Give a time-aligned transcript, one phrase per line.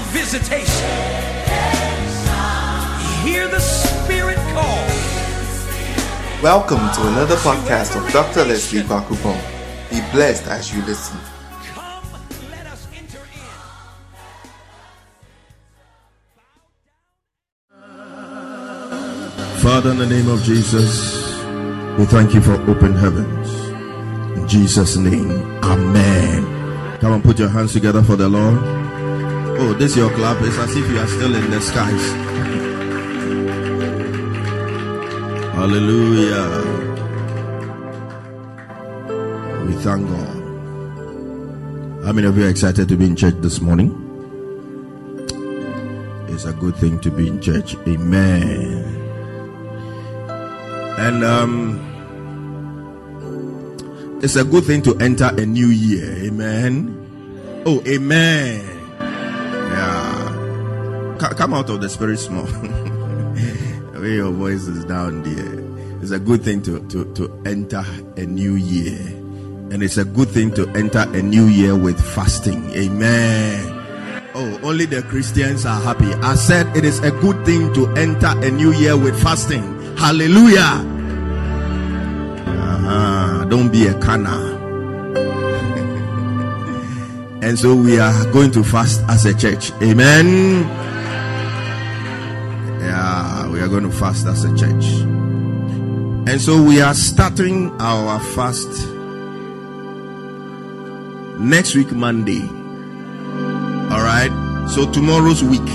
[0.00, 0.90] of visitation.
[3.24, 4.86] Hear the Spirit call.
[6.42, 8.44] Welcome to another podcast of Dr.
[8.46, 9.38] Leslie Bakupon.
[9.90, 11.18] Be blessed as you listen.
[11.74, 12.04] Come,
[12.50, 13.48] let us enter in.
[19.60, 21.34] Father, in the name of Jesus,
[21.98, 23.48] we thank you for open heavens.
[24.38, 25.30] In Jesus' name,
[25.62, 26.98] Amen.
[27.00, 28.79] Come and put your hands together for the Lord.
[29.62, 30.40] Oh, this your clap.
[30.40, 32.12] It's as if you are still in the skies.
[35.52, 36.48] Hallelujah.
[39.66, 40.36] We thank God.
[42.06, 43.92] How many of you are excited to be in church this morning?
[46.30, 47.76] It's a good thing to be in church.
[47.86, 48.82] Amen.
[50.98, 51.78] And um,
[54.22, 56.16] it's a good thing to enter a new year.
[56.24, 56.96] Amen.
[57.66, 58.69] Oh, amen.
[59.70, 61.18] Yeah.
[61.18, 62.46] C- come out of the spirit small.
[64.00, 66.00] way your voice is down there.
[66.02, 67.84] It's a good thing to, to, to enter
[68.16, 68.98] a new year.
[69.70, 72.70] And it's a good thing to enter a new year with fasting.
[72.70, 73.76] Amen.
[74.34, 76.12] Oh, only the Christians are happy.
[76.22, 79.96] I said it is a good thing to enter a new year with fasting.
[79.96, 80.86] Hallelujah.
[82.46, 83.44] Uh-huh.
[83.44, 84.49] Don't be a canner.
[87.42, 89.72] And so we are going to fast as a church.
[89.82, 90.62] Amen.
[92.80, 94.84] Yeah, we are going to fast as a church.
[96.28, 98.68] And so we are starting our fast
[101.40, 102.42] next week, Monday.
[103.90, 104.66] All right.
[104.68, 105.66] So tomorrow's week.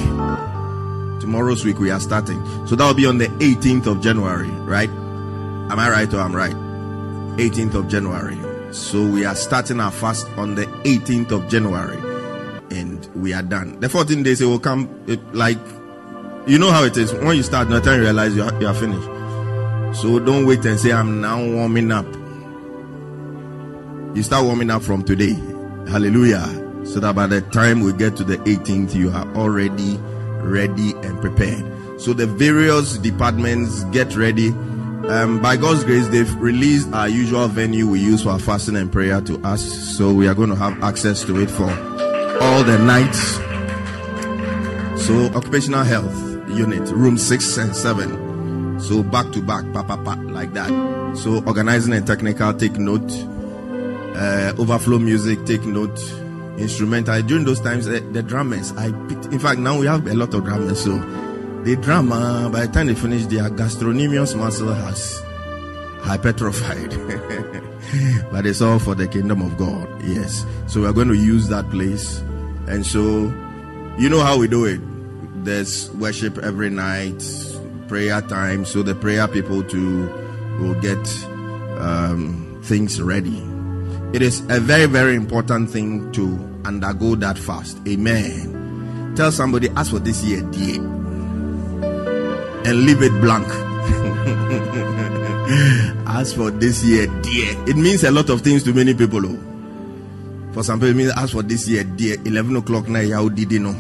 [1.19, 2.45] Tomorrow's week we are starting.
[2.67, 4.89] So that will be on the 18th of January, right?
[4.89, 6.55] Am I right or I'm right?
[7.37, 8.44] 18th of January.
[8.75, 11.95] So we are starting our fast on the 18th of January.
[12.77, 13.79] And we are done.
[13.79, 15.57] The 14 days it will come it, like
[16.45, 17.13] you know how it is.
[17.13, 19.07] When you start, no time you realize you are, you are finished.
[20.01, 22.05] So don't wait and say I'm now warming up.
[24.13, 25.35] You start warming up from today.
[25.89, 26.43] Hallelujah.
[26.85, 29.97] So that by the time we get to the 18th, you are already
[30.41, 31.63] ready and prepared.
[32.01, 34.53] So the various departments get ready.
[35.09, 39.21] Um, by God's grace, they've released our usual venue we use for fasting and prayer
[39.21, 39.63] to us.
[39.97, 41.69] So we are going to have access to it for
[42.41, 43.35] all the nights.
[45.05, 46.15] So occupational health
[46.49, 48.79] unit, room six and seven.
[48.79, 50.69] So back to back, pa pa pa, like that.
[51.17, 53.11] So organizing and technical, take note
[54.15, 55.99] uh, overflow music, take note,
[56.57, 57.21] instrumental.
[57.21, 60.33] During those times, uh, the drummers, I picked, in fact, now we have a lot
[60.33, 60.83] of drummers.
[60.83, 60.97] So
[61.65, 65.23] the drama, by the time they finish, their gastrocnemius muscle has
[66.01, 66.91] hypertrophied.
[68.31, 69.87] but it's all for the kingdom of God.
[70.03, 70.45] Yes.
[70.67, 72.19] So we're going to use that place.
[72.67, 73.01] And so,
[73.97, 74.79] you know how we do it.
[75.43, 77.23] There's worship every night,
[77.87, 78.63] prayer time.
[78.65, 80.07] So the prayer people too
[80.59, 80.99] will get
[81.79, 83.41] um, things ready.
[84.13, 87.79] It is a very, very important thing to undergo that fast.
[87.87, 89.13] Amen.
[89.15, 90.79] Tell somebody, ask for this year, dear,
[92.65, 93.47] and leave it blank.
[96.07, 99.25] as for this year, dear, it means a lot of things to many people.
[99.25, 99.39] Oh.
[100.53, 103.51] For some people, it means as for this year, dear, 11 o'clock night, how did
[103.51, 103.75] you know?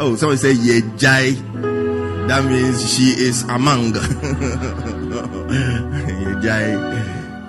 [0.00, 1.32] Oh, someone say, yeah, Jai.
[2.28, 3.94] That means she is among.
[6.42, 6.74] Jai.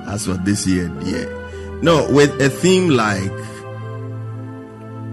[0.08, 1.28] As for this year, dear.
[1.82, 3.32] No, with a theme like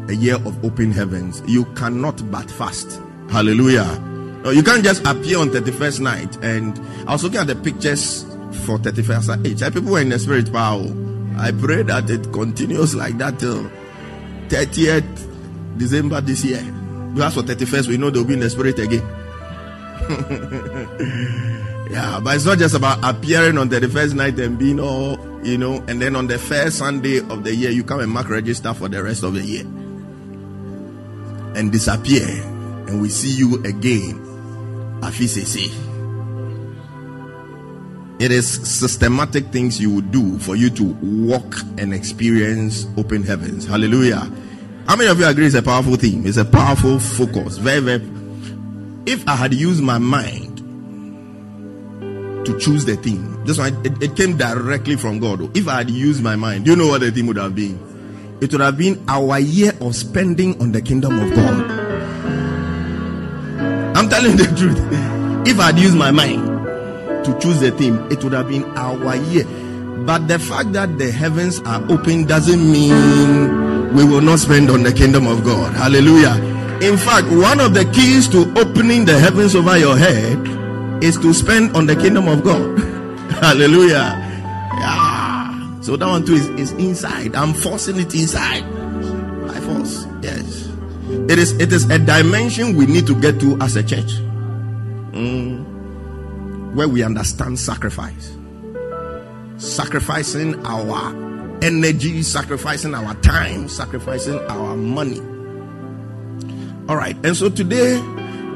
[0.08, 3.00] a year of open heavens, you cannot but fast.
[3.30, 3.84] Hallelujah.
[4.44, 6.38] No, you can't just appear on 31st night.
[6.42, 6.78] And
[7.08, 8.22] I was looking at the pictures
[8.64, 9.60] for 31st night.
[9.60, 10.86] Hey, people were in the spirit power.
[11.36, 13.68] I pray that it continues like that till
[14.48, 16.62] 30th December this year.
[17.14, 19.02] Because for 31st, we know they'll be in the spirit again.
[21.90, 25.58] yeah, but it's not just about appearing on the first night and being all, you
[25.58, 28.72] know, and then on the first Sunday of the year, you come and mark register
[28.72, 29.64] for the rest of the year
[31.56, 32.28] and disappear,
[32.86, 34.22] and we see you again.
[35.00, 35.72] Afisese.
[38.18, 43.66] It is systematic things you would do for you to walk and experience open heavens.
[43.66, 44.30] Hallelujah.
[44.88, 46.26] How many of you agree it's a powerful theme?
[46.26, 47.58] It's a powerful focus.
[47.58, 48.02] Very, very.
[49.04, 50.56] If I had used my mind
[52.46, 55.54] to choose the theme, this one it, it came directly from God.
[55.56, 57.78] If I had used my mind, do you know what the theme would have been?
[58.38, 61.70] It would have been our year of spending on the kingdom of God.
[63.96, 64.78] I'm telling the truth.
[65.48, 66.44] If I'd used my mind
[67.24, 69.44] to choose the theme, it would have been our year.
[70.04, 74.82] But the fact that the heavens are open doesn't mean we will not spend on
[74.82, 75.72] the kingdom of God.
[75.74, 76.34] Hallelujah.
[76.82, 80.36] In fact, one of the keys to opening the heavens over your head
[81.02, 82.78] is to spend on the kingdom of God.
[83.40, 84.25] Hallelujah.
[85.86, 87.36] So that one too is, is inside.
[87.36, 88.62] I'm forcing it inside.
[89.46, 90.04] By force.
[90.20, 90.66] Yes.
[91.30, 94.18] It is it is a dimension we need to get to as a church.
[95.12, 96.74] Mm.
[96.74, 98.36] Where we understand sacrifice.
[99.58, 101.14] Sacrificing our
[101.62, 105.20] energy, sacrificing our time, sacrificing our money.
[106.88, 107.16] All right.
[107.24, 107.94] And so today,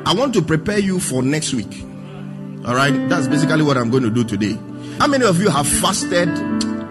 [0.05, 1.85] I want to prepare you for next week.
[2.67, 3.09] All right.
[3.09, 4.59] That's basically what I'm going to do today.
[4.99, 6.29] How many of you have fasted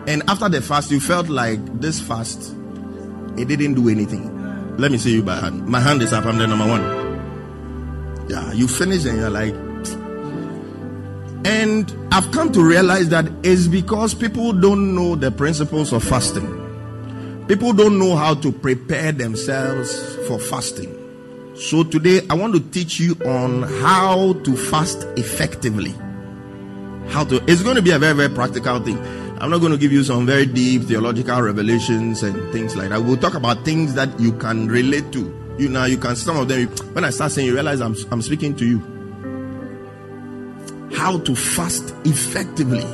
[0.10, 2.56] and after the fast you felt like this fast
[3.38, 4.78] it didn't do anything?
[4.78, 5.68] Let me see you by hand.
[5.68, 6.26] My hand is up.
[6.26, 8.28] I'm the number one.
[8.28, 8.52] Yeah.
[8.54, 9.54] You finish and you're like,
[11.46, 17.46] and I've come to realize that it's because people don't know the principles of fasting.
[17.48, 20.96] People don't know how to prepare themselves for fasting.
[21.56, 25.94] So today I want to teach you on how to fast effectively.
[27.10, 28.98] How to it's going to be a very, very practical thing.
[29.42, 33.02] I'm not going to give you some very deep theological revelations and things like that.
[33.02, 35.34] We'll talk about things that you can relate to.
[35.58, 38.22] You know, you can some of them when I start saying you realize I'm I'm
[38.22, 38.80] speaking to you
[40.94, 42.86] how to fast effectively.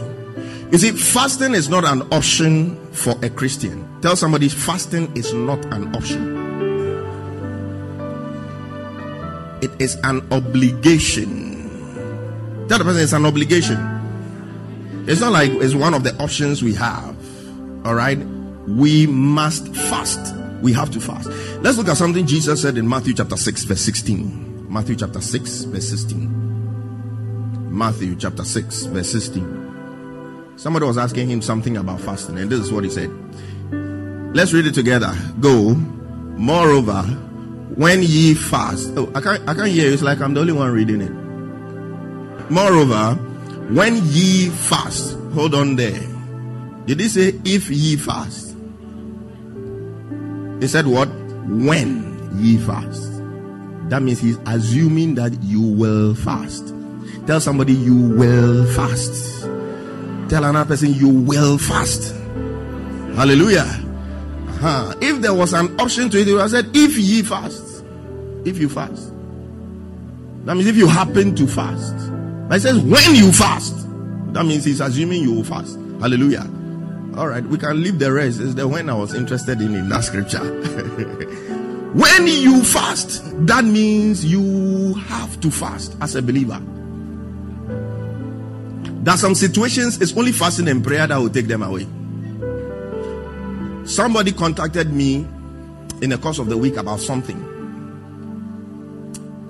[0.72, 3.88] You see, fasting is not an option for a Christian.
[4.02, 6.38] Tell somebody fasting is not an option,
[9.64, 11.54] it is an obligation.
[12.68, 13.95] Tell the person it's an obligation.
[15.08, 17.16] It's not like it's one of the options we have.
[17.86, 18.18] All right,
[18.68, 20.36] we must fast.
[20.62, 21.30] We have to fast.
[21.62, 24.72] Let's look at something Jesus said in Matthew chapter 6, verse 16.
[24.72, 27.76] Matthew chapter 6, verse 16.
[27.78, 30.54] Matthew chapter 6, verse 16.
[30.58, 33.12] Somebody was asking him something about fasting, and this is what he said.
[34.36, 35.14] Let's read it together.
[35.40, 35.76] Go.
[35.76, 37.04] Moreover,
[37.76, 38.92] when ye fast.
[38.96, 39.94] Oh, I can't I can't hear you.
[39.94, 41.12] It's like I'm the only one reading it.
[42.50, 43.20] Moreover,
[43.70, 45.18] when ye fast.
[45.34, 46.02] Hold on there.
[46.86, 48.56] Did he say if ye fast?
[50.60, 51.10] He said what?
[51.48, 53.12] When ye fast.
[53.90, 56.74] That means he's assuming that you will fast.
[57.28, 59.44] Tell somebody you will fast.
[60.30, 62.16] Tell another person you will fast.
[63.16, 63.66] Hallelujah.
[64.48, 64.96] Uh-huh.
[65.02, 67.84] If there was an option to it, he would have said, if ye fast.
[68.46, 69.12] If you fast.
[70.46, 71.94] That means if you happen to fast.
[72.48, 73.74] But it says when you fast.
[74.34, 75.76] That means he's assuming you will fast.
[76.00, 76.50] Hallelujah.
[77.16, 78.40] All right, we can leave the rest.
[78.40, 80.40] Is the when I was interested in in that scripture.
[81.94, 86.62] when you fast, that means you have to fast as a believer.
[89.08, 91.88] Are some situations, it's only fasting and prayer that will take them away.
[93.86, 95.26] Somebody contacted me
[96.02, 97.40] in the course of the week about something.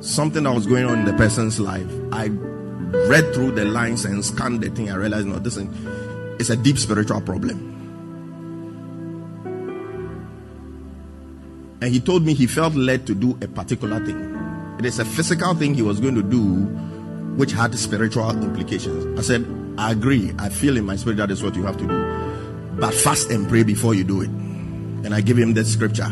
[0.01, 1.87] Something that was going on in the person's life.
[2.11, 2.27] I
[3.09, 4.91] read through the lines and scanned the thing.
[4.91, 7.71] I realized, no, this is a deep spiritual problem.
[11.81, 14.75] And he told me he felt led to do a particular thing.
[14.79, 16.65] It is a physical thing he was going to do,
[17.37, 19.19] which had spiritual implications.
[19.19, 19.45] I said,
[19.77, 20.33] I agree.
[20.39, 22.79] I feel in my spirit that is what you have to do.
[22.79, 24.29] But fast and pray before you do it.
[24.29, 26.09] And I give him that scripture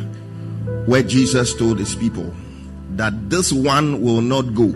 [0.86, 2.32] where Jesus told his people
[2.92, 4.68] that this one will not go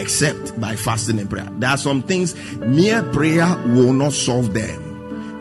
[0.00, 1.48] except by fasting and prayer.
[1.58, 4.84] There are some things mere prayer will not solve them.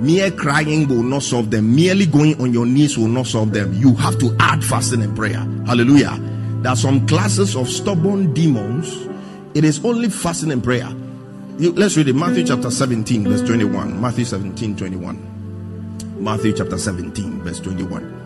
[0.04, 1.76] Mere crying will not solve them.
[1.76, 3.74] Merely going on your knees will not solve them.
[3.74, 5.40] You have to add fasting and prayer.
[5.66, 6.18] Hallelujah.
[6.62, 9.08] There are some classes of stubborn demons.
[9.54, 10.90] It is only fasting and prayer.
[11.58, 12.16] You, let's read it.
[12.16, 14.02] Matthew chapter 17, verse 21.
[14.02, 16.24] Matthew 17, 21.
[16.24, 18.23] Matthew chapter 17, verse 21.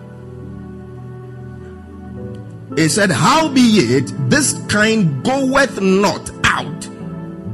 [2.75, 6.89] He said, Howbeit, this kind goeth not out,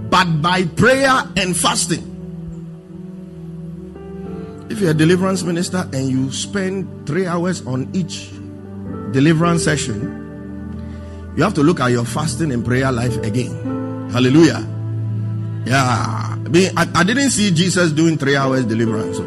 [0.09, 2.09] but by prayer and fasting.
[4.69, 8.31] If you're a deliverance minister and you spend three hours on each
[9.11, 10.23] deliverance session,
[11.37, 14.09] you have to look at your fasting and prayer life again.
[14.09, 14.67] Hallelujah.
[15.65, 16.37] Yeah.
[16.43, 19.19] I, mean, I, I didn't see Jesus doing three hours deliverance.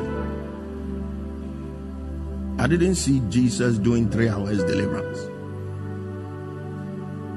[2.58, 5.35] I didn't see Jesus doing three hours deliverance.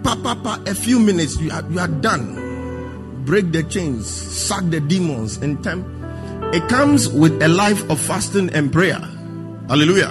[0.09, 3.21] Pa, pa, pa, a few minutes, you are, you are done.
[3.25, 5.85] Break the chains, sack the demons in time.
[6.51, 8.97] It comes with a life of fasting and prayer.
[9.67, 10.09] Hallelujah.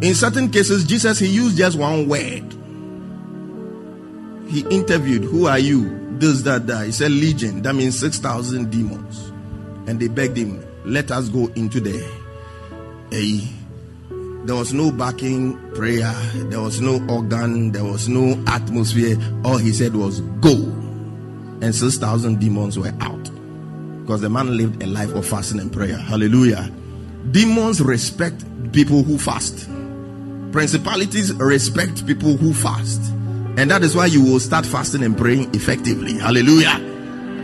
[0.00, 2.48] In certain cases, Jesus he used just one word.
[4.48, 6.16] He interviewed, Who are you?
[6.16, 6.86] This, that, that.
[6.86, 7.60] He said, Legion.
[7.60, 9.28] That means 6,000 demons.
[9.86, 12.02] And they begged him, Let us go into the
[14.46, 16.12] There was no backing prayer.
[16.34, 17.72] There was no organ.
[17.72, 19.16] There was no atmosphere.
[19.44, 20.52] All he said was go.
[21.62, 23.24] And 6,000 demons were out.
[24.02, 25.96] Because the man lived a life of fasting and prayer.
[25.96, 26.70] Hallelujah.
[27.32, 29.68] Demons respect people who fast.
[30.52, 33.00] Principalities respect people who fast.
[33.58, 36.20] And that is why you will start fasting and praying effectively.
[36.20, 36.78] Hallelujah.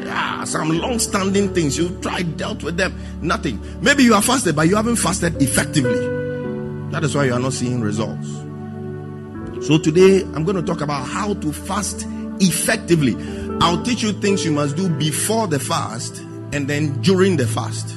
[0.05, 1.77] Yeah, some long standing things.
[1.77, 2.95] You tried, dealt with them.
[3.21, 3.61] Nothing.
[3.81, 6.22] Maybe you are fasted, but you haven't fasted effectively.
[6.93, 8.29] That is why you are not seeing results.
[9.67, 12.05] So today I'm going to talk about how to fast
[12.39, 13.17] effectively.
[13.63, 16.19] I'll teach you things you must do before the fast
[16.53, 17.97] and then during the fast.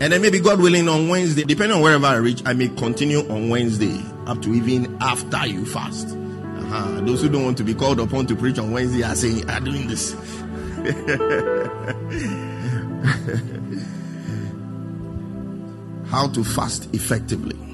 [0.00, 3.20] And then maybe God willing on Wednesday, depending on wherever I reach, I may continue
[3.30, 6.08] on Wednesday up to even after you fast.
[6.08, 7.00] Uh-huh.
[7.00, 9.64] Those who don't want to be called upon to preach on Wednesday are saying, I'm
[9.64, 10.12] doing this.
[16.10, 17.67] How to fast effectively.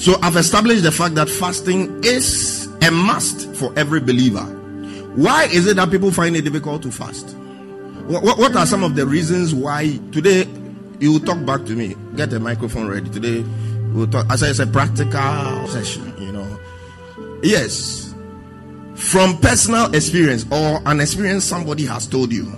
[0.00, 4.40] So I've established the fact that fasting is a must for every believer.
[5.14, 7.36] Why is it that people find it difficult to fast?
[8.06, 10.48] What, what are some of the reasons why today
[11.00, 11.96] you talk back to me?
[12.16, 13.10] Get the microphone ready.
[13.10, 13.44] Today
[13.92, 14.24] we'll talk.
[14.30, 16.14] As I said, practical session.
[16.18, 16.58] You know,
[17.42, 18.14] yes,
[18.94, 22.44] from personal experience or an experience somebody has told you.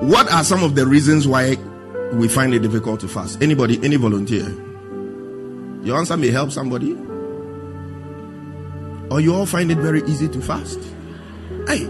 [0.00, 1.58] what are some of the reasons why
[2.12, 3.42] we find it difficult to fast?
[3.42, 4.48] Anybody, any volunteer?
[5.82, 6.92] Your answer may help somebody.
[9.10, 10.78] Or you all find it very easy to fast?
[11.66, 11.88] Hey.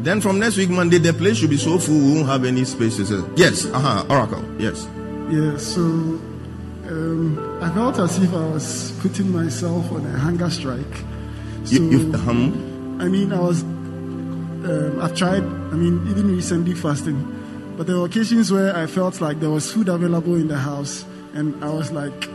[0.00, 2.64] Then from next week, Monday, the place should be so full, we won't have any
[2.64, 3.10] spaces.
[3.34, 4.86] Yes, uh huh, Oracle, yes.
[5.28, 10.96] Yeah, so um, I felt as if I was putting myself on a hunger strike.
[11.64, 13.64] So, You, you, um, I mean, I was,
[14.66, 17.18] um, I've tried, I mean, even recently fasting,
[17.76, 21.04] but there were occasions where I felt like there was food available in the house,
[21.34, 22.28] and I was like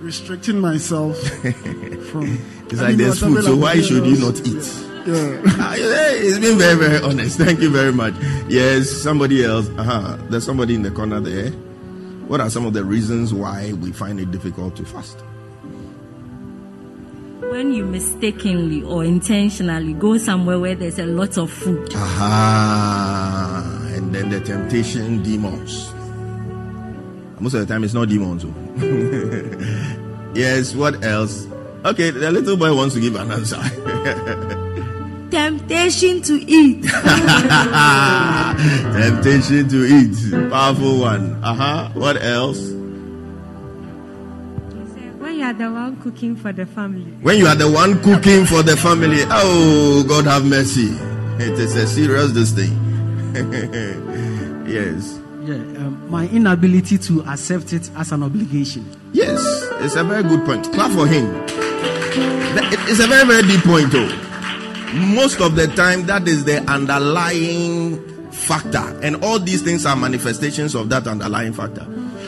[0.00, 1.18] restricting myself
[2.10, 2.38] from.
[2.70, 4.64] it's I like there's food, so why should you not eat?
[5.06, 5.42] Yeah.
[5.60, 7.36] Ah, yeah, It's been very, very honest.
[7.38, 8.14] Thank you very much.
[8.48, 9.68] Yes, somebody else.
[9.76, 10.16] Uh-huh.
[10.30, 11.50] There's somebody in the corner there.
[12.26, 15.22] What are some of the reasons why we find it difficult to fast?
[17.54, 23.92] When you mistakenly or intentionally go somewhere where there's a lot of food, Aha.
[23.94, 25.94] And then the temptation demons.
[27.38, 28.44] Most of the time, it's not demons.
[28.44, 28.52] oh.
[30.34, 31.46] yes, what else?
[31.84, 33.54] Okay, the little boy wants to give an answer.
[35.30, 36.82] temptation to eat.
[38.98, 40.50] temptation to eat.
[40.50, 41.38] Powerful one.
[41.44, 41.88] Uh huh.
[41.94, 42.73] What else?
[45.44, 47.10] When you are the one cooking for the family.
[47.20, 50.88] When you are the one cooking for the family, oh, God have mercy.
[51.38, 52.72] It is a serious this thing.
[54.66, 55.20] yes.
[55.42, 58.90] Yeah, um, my inability to accept it as an obligation.
[59.12, 59.38] Yes,
[59.82, 60.64] it's a very good point.
[60.72, 61.26] Clap for him.
[62.88, 64.08] It's a very, very deep point, though.
[64.94, 70.74] Most of the time, that is the underlying factor, and all these things are manifestations
[70.74, 71.86] of that underlying factor.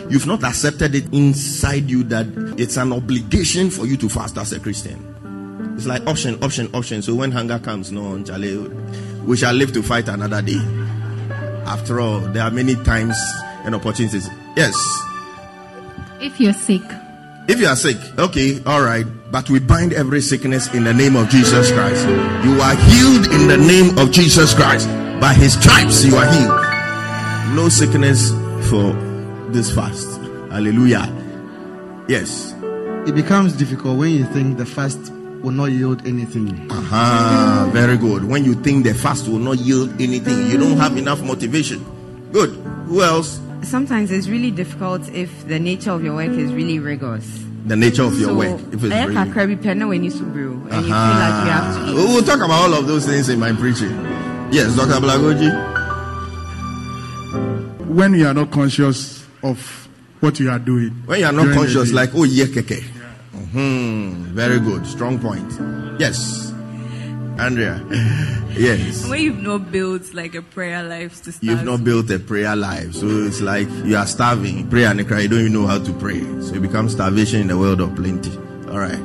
[0.08, 2.26] You've not accepted it inside you that
[2.58, 5.12] it's an obligation for you to fast as a Christian.
[5.76, 7.02] It's like option, option, option.
[7.02, 8.16] So when hunger comes, no,
[9.24, 10.60] we shall live to fight another day.
[11.66, 13.16] After all, there are many times
[13.64, 14.28] and opportunities.
[14.56, 14.74] Yes,
[16.20, 16.82] If you're sick,
[17.48, 21.14] if you are sick, okay, all right, but we bind every sickness in the name
[21.14, 22.06] of Jesus Christ.
[22.44, 24.88] You are healed in the name of Jesus Christ.
[25.20, 27.54] By his stripes, you are healed.
[27.56, 28.30] No sickness
[28.70, 28.92] for
[29.56, 30.20] this fast.
[30.50, 31.08] Hallelujah.
[32.08, 32.54] Yes.
[33.06, 35.10] It becomes difficult when you think the fast
[35.40, 36.70] will not yield anything.
[36.70, 38.24] Aha, very good.
[38.24, 41.82] When you think the fast will not yield anything, you don't have enough motivation.
[42.32, 42.50] Good.
[42.88, 43.40] Who else?
[43.62, 47.26] Sometimes it's really difficult if the nature of your work is really rigorous.
[47.64, 48.60] The nature of your so, work.
[48.72, 51.50] If it's ɛyɛ really- kakra bi pɛ na w'ani so and you feel like you
[51.50, 51.94] have to.
[51.96, 53.90] We will talk about all of those things in my preaching.
[54.52, 55.00] Yes, Dr.
[55.00, 55.50] Blagoji.
[57.88, 59.88] when you are not conscious of
[60.20, 60.90] what you are doing.
[61.06, 62.82] When you are not conscious, like, oh, yeah, keke.
[63.52, 64.86] Hmm, very good.
[64.86, 65.50] Strong point.
[66.00, 66.52] Yes.
[67.38, 67.82] Andrea.
[68.56, 69.06] Yes.
[69.06, 71.42] when you've not built like a prayer life to start.
[71.42, 72.94] You've not built a prayer life.
[72.94, 74.70] So it's like you are starving.
[74.70, 75.20] Prayer and cry.
[75.20, 76.20] You don't even know how to pray.
[76.40, 78.34] So it becomes starvation in the world of plenty.
[78.70, 78.98] All right.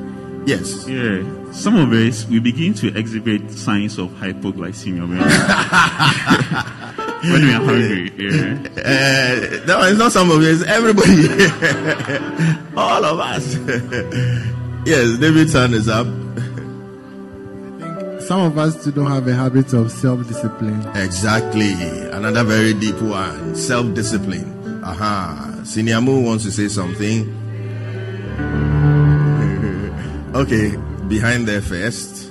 [0.45, 0.87] Yes.
[0.87, 1.21] Yeah,
[1.51, 5.05] some of us we begin to exhibit signs of hypoglycemia
[7.21, 8.11] when, when we are hungry.
[8.17, 8.53] Yeah.
[8.77, 10.63] Uh, no, it's not some of us.
[10.63, 11.27] Everybody.
[12.77, 13.55] All of us.
[14.85, 16.07] yes, David's hand is up.
[16.07, 16.11] I
[17.93, 20.87] think some of us too don't have a habit of self-discipline.
[20.95, 21.73] Exactly.
[22.11, 23.55] Another very deep one.
[23.55, 24.81] Self-discipline.
[24.83, 25.59] Aha.
[25.61, 27.29] Siniamu wants to say something.
[30.35, 30.75] okay.
[31.07, 32.30] Behind there first.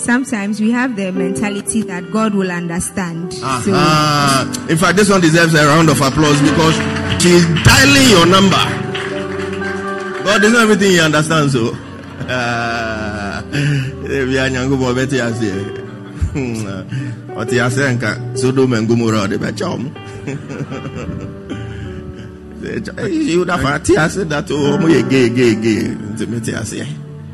[0.00, 3.34] Sometimes we have the mentality that God will understand.
[3.34, 6.74] So Ah, in fact, this one deserves a round of applause because
[7.22, 8.56] she's dialing your number.
[10.24, 11.76] God is not everything he understands, oh.
[12.26, 13.96] uh, so.
[14.10, 15.62] Eh, we are young boy, better as here.
[16.32, 16.82] Hmm, uh,
[17.34, 18.00] what you are saying,
[18.36, 19.94] Sodom and Gomorrah, they bet chum.
[22.64, 24.78] You would have said that, oh,
[25.08, 25.94] gay, gay, gay.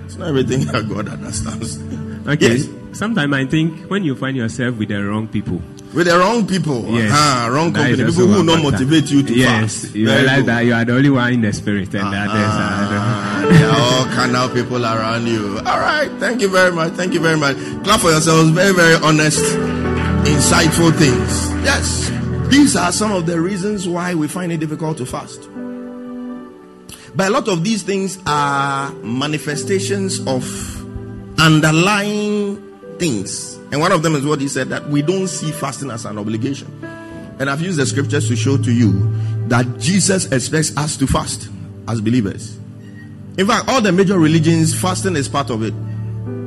[0.05, 1.79] It's not everything that God understands.
[2.29, 2.57] Okay.
[2.57, 2.69] Yes.
[2.93, 5.61] Sometimes I think when you find yourself with the wrong people.
[5.95, 6.85] With the wrong people.
[6.89, 7.11] Yes.
[7.15, 8.11] Ah, wrong that company.
[8.11, 9.95] People who not motivate you to yes, fast.
[9.95, 10.47] you Very realize good.
[10.47, 13.53] that you are the only one in the spirit and the others Ah, are.
[13.53, 15.59] there are all of people around you.
[15.59, 16.11] All right.
[16.19, 16.93] Thank you very much.
[16.95, 17.57] Thank you very much.
[17.85, 18.51] Clap for yourselves.
[18.51, 19.43] Very, very honest,
[20.27, 21.51] insightful things.
[21.65, 22.11] Yes.
[22.49, 25.49] These are some of the reasons why we find it difficult to fast.
[27.15, 30.45] But a lot of these things are manifestations of
[31.39, 32.57] underlying
[32.99, 33.57] things.
[33.73, 36.19] And one of them is what he said that we don't see fasting as an
[36.19, 36.69] obligation.
[37.39, 38.93] And I've used the scriptures to show to you
[39.49, 41.49] that Jesus expects us to fast
[41.89, 42.59] as believers.
[43.39, 45.75] In fact, all the major religions, fasting is part of it.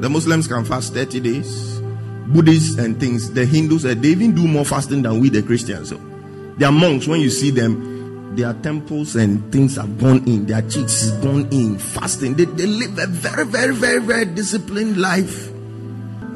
[0.01, 1.79] The Muslims can fast 30 days,
[2.27, 3.31] Buddhists and things.
[3.31, 5.89] The Hindus, uh, they even do more fasting than we, the Christians.
[5.89, 5.98] So,
[6.58, 7.99] their monks, when you see them,
[8.36, 12.36] their temples and things have gone in, their cheeks is gone in, fasting.
[12.36, 15.50] They, they live a very, very, very, very disciplined life.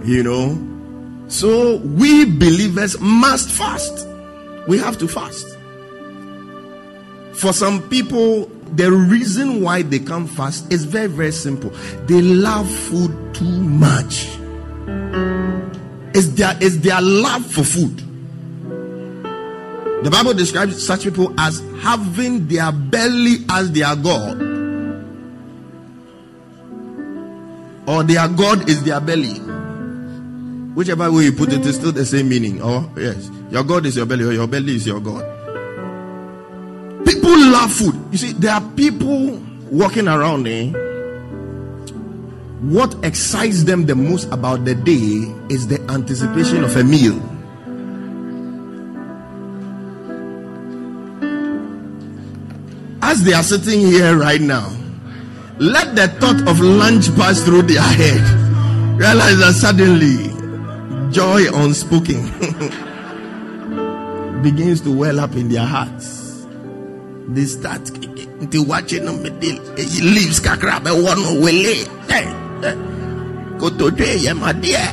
[0.03, 4.07] You know, so we believers must fast.
[4.67, 5.47] We have to fast.
[7.33, 8.45] For some people,
[8.75, 11.69] the reason why they can't fast is very, very simple.
[12.05, 14.27] They love food too much.
[16.15, 18.01] It's their, it's their love for food.
[20.03, 24.41] The Bible describes such people as having their belly as their God.
[27.87, 29.39] Or their God is their belly.
[30.75, 32.59] Whichever way you put it, it's still the same meaning.
[32.61, 33.29] Oh, yes.
[33.49, 35.23] Your God is your belly, or your belly is your God.
[37.05, 37.95] People love food.
[38.11, 39.37] You see, there are people
[39.71, 40.71] walking around eh?
[42.61, 47.21] What excites them the most about the day is the anticipation of a meal.
[53.13, 54.75] As they are sitting here right now,
[55.59, 58.19] let the thought of lunch pass through their head.
[58.97, 60.33] Realize that suddenly
[61.13, 62.23] joy unspoken
[64.41, 66.47] begins to well up in their hearts.
[67.27, 71.85] They start to watching them leaves kakra be one wele.
[73.59, 74.89] Go to yeah, my dear.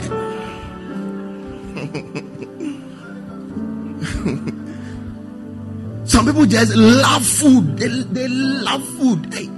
[6.11, 7.79] Some people just love food.
[7.79, 9.33] They, they love food.
[9.33, 9.49] Hey.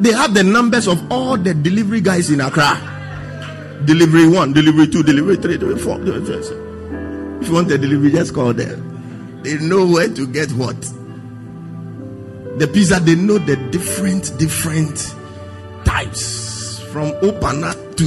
[0.00, 2.80] They have the numbers of all the delivery guys in Accra.
[3.84, 5.98] Delivery one, delivery two, delivery three, delivery four.
[5.98, 7.42] Delivery five.
[7.42, 9.42] If you want a delivery, just call them.
[9.42, 10.80] They know where to get what.
[12.58, 15.14] The pizza, they know the different, different
[15.84, 18.06] types from opana to.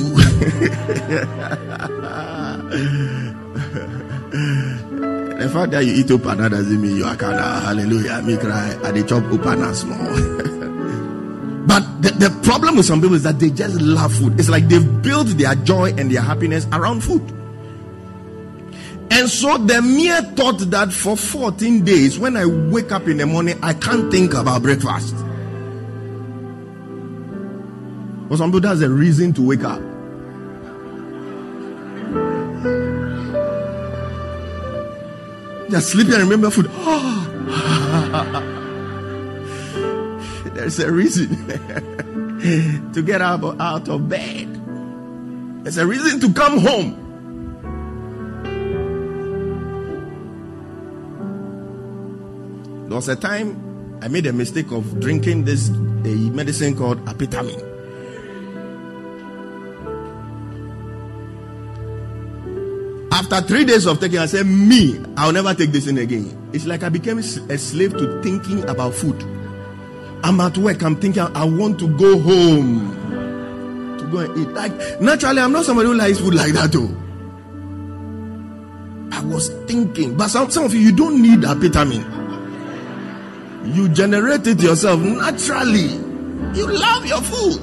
[5.42, 8.22] the fact that you eat opana doesn't mean you are kind of hallelujah.
[8.22, 10.50] Me cry, I they chop opana small.
[11.70, 14.40] But the, the problem with some people is that they just love food.
[14.40, 17.22] It's like they've built their joy and their happiness around food.
[19.12, 23.28] And so the mere thought that for 14 days, when I wake up in the
[23.28, 25.16] morning, I can't think about breakfast.
[28.30, 29.82] For some people, that's a reason to wake up.
[35.70, 36.66] Just sleep and remember food.
[40.56, 41.30] There's a reason
[42.94, 44.50] to get out of, out of bed.
[45.64, 47.06] There's a reason to come home.
[52.90, 57.69] There was a time I made a mistake of drinking this a medicine called apetamin.
[63.20, 66.50] After three days of taking, I said, Me, I'll never take this in again.
[66.54, 67.22] It's like I became a
[67.58, 69.22] slave to thinking about food.
[70.24, 74.48] I'm at work, I'm thinking I want to go home to go and eat.
[74.54, 76.88] Like naturally, I'm not somebody who likes food like that, though.
[79.12, 82.06] I was thinking, but some, some of you you don't need a vitamin.
[83.76, 85.90] You generate it yourself naturally.
[86.58, 87.60] You love your food.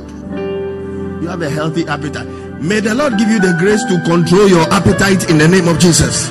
[1.23, 2.46] You have a healthy appetite.
[2.61, 5.79] May the Lord give you the grace to control your appetite in the name of
[5.79, 6.31] Jesus.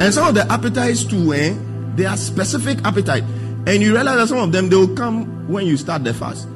[0.00, 1.54] And some of the appetites too, eh?
[1.94, 3.24] They are specific appetite.
[3.66, 6.48] And you realize that some of them they will come when you start the fast.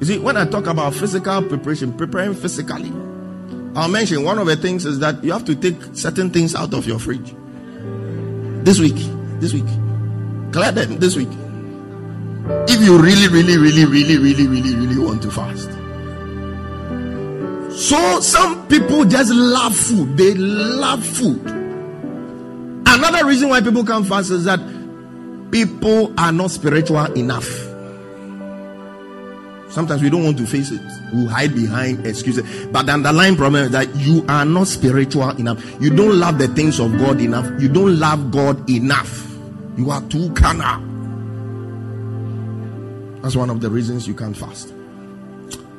[0.00, 2.92] You see, when I talk about physical preparation, preparing physically,
[3.74, 6.72] I'll mention one of the things is that you have to take certain things out
[6.74, 7.34] of your fridge.
[8.64, 8.96] This week,
[9.40, 9.66] this week,
[10.52, 11.30] clear them this week.
[12.68, 15.70] If you really, really, really, really, really, really, really want to fast.
[17.76, 20.16] So some people just love food.
[20.16, 21.40] They love food.
[22.86, 24.60] Another reason why people can't fast is that
[25.50, 27.48] people are not spiritual enough.
[29.70, 30.82] Sometimes we don't want to face it.
[31.14, 32.66] We hide behind excuses.
[32.66, 35.64] But the underlying problem is that you are not spiritual enough.
[35.80, 37.46] You don't love the things of God enough.
[37.58, 39.26] You don't love God enough.
[39.78, 40.82] You are too carnal.
[43.22, 44.74] That's one of the reasons you can't fast.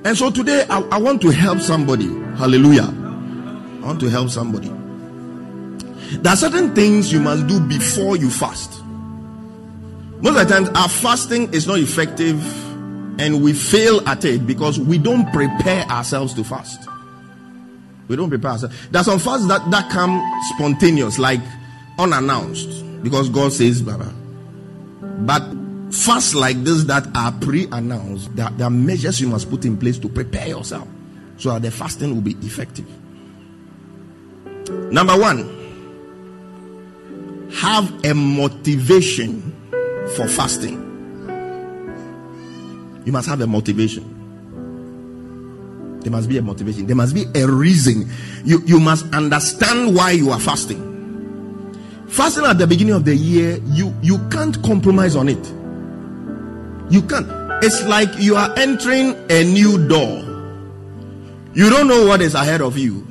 [0.06, 2.08] And so today I, I want to help somebody.
[2.38, 2.94] Hallelujah.
[3.84, 4.68] I want to help somebody.
[6.18, 8.82] There are certain things you must do before you fast.
[10.22, 12.42] Most of the times, our fasting is not effective
[13.20, 16.88] and we fail at it because we don't prepare ourselves to fast.
[18.08, 18.76] We don't prepare ourselves.
[18.90, 20.22] There are some fasts that, that come
[20.56, 21.42] spontaneous, like
[21.98, 23.98] unannounced, because God says, blah.
[25.02, 25.42] But
[25.94, 30.00] fasts like this that are pre-announced, there, there are measures you must put in place
[30.00, 30.88] to prepare yourself
[31.38, 32.88] so that the fasting will be effective.
[34.92, 35.62] Number one,
[37.54, 39.56] have a motivation
[40.16, 40.80] for fasting.
[43.06, 44.10] You must have a motivation.
[46.00, 46.88] There must be a motivation.
[46.88, 48.10] There must be a reason.
[48.44, 50.90] You, you must understand why you are fasting.
[52.08, 55.54] Fasting at the beginning of the year, you, you can't compromise on it.
[56.90, 57.28] You can't.
[57.64, 60.20] It's like you are entering a new door.
[61.54, 63.08] You don't know what is ahead of you.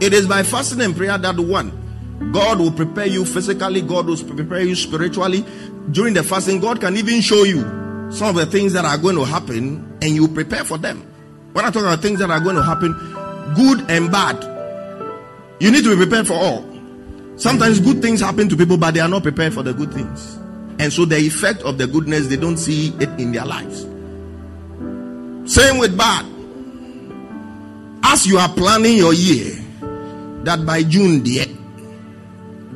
[0.00, 4.16] It is by fasting and prayer that one, God will prepare you physically, God will
[4.16, 5.44] prepare you spiritually.
[5.90, 7.60] During the fasting, God can even show you
[8.10, 11.02] some of the things that are going to happen and you prepare for them.
[11.52, 12.92] When I talk about things that are going to happen,
[13.54, 14.42] good and bad,
[15.60, 16.64] you need to be prepared for all.
[17.36, 20.39] Sometimes good things happen to people, but they are not prepared for the good things.
[20.80, 23.82] And so the effect of the goodness, they don't see it in their lives.
[25.44, 26.24] Same with bad.
[28.02, 29.52] As you are planning your year,
[30.44, 31.44] that by June, dear,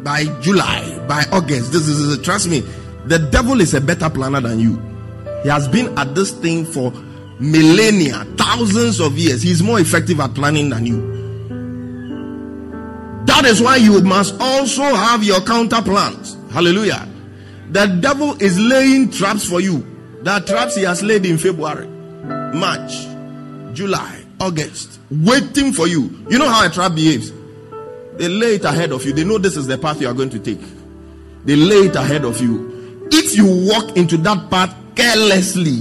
[0.03, 2.61] by July, by August, this is, trust me,
[3.07, 4.77] the devil is a better planner than you.
[5.43, 6.93] He has been at this thing for
[7.41, 9.41] millennia, thousands of years.
[9.41, 11.01] He's more effective at planning than you.
[13.25, 16.37] That is why you must also have your counter plans.
[16.53, 17.09] Hallelujah.
[17.75, 19.85] The devil is laying traps for you.
[20.29, 21.89] Are traps he has laid in February,
[22.55, 22.93] March,
[23.75, 26.25] July, August, waiting for you.
[26.31, 27.33] You know how a trap behaves?
[28.13, 29.13] They lay it ahead of you.
[29.13, 30.61] They know this is the path you are going to take.
[31.45, 33.09] They lay it ahead of you.
[33.11, 35.81] If you walk into that path carelessly,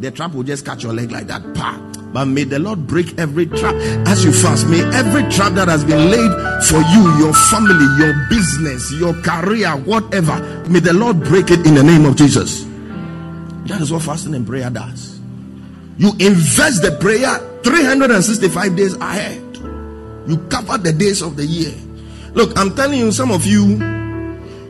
[0.00, 1.54] the trap will just catch your leg like that.
[1.54, 1.87] Pa.
[2.12, 3.74] But may the Lord break every trap
[4.06, 4.66] as you fast.
[4.66, 6.32] May every trap that has been laid
[6.64, 11.74] for you, your family, your business, your career, whatever, may the Lord break it in
[11.74, 12.64] the name of Jesus.
[13.66, 15.20] That is what fasting and prayer does.
[15.98, 19.42] You invest the prayer 365 days ahead.
[20.26, 21.74] You cover the days of the year.
[22.32, 23.64] Look, I'm telling you, some of you,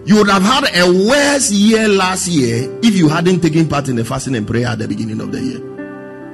[0.06, 3.96] you would have had a worse year last year if you hadn't taken part in
[3.96, 5.77] the fasting and prayer at the beginning of the year.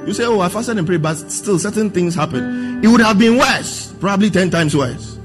[0.07, 2.85] You say, Oh, I fasted and prayed, but still certain things happen.
[2.85, 5.19] It would have been worse, probably 10 times worse,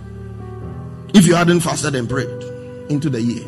[1.13, 2.29] if you hadn't fasted and prayed
[2.89, 3.45] into the year.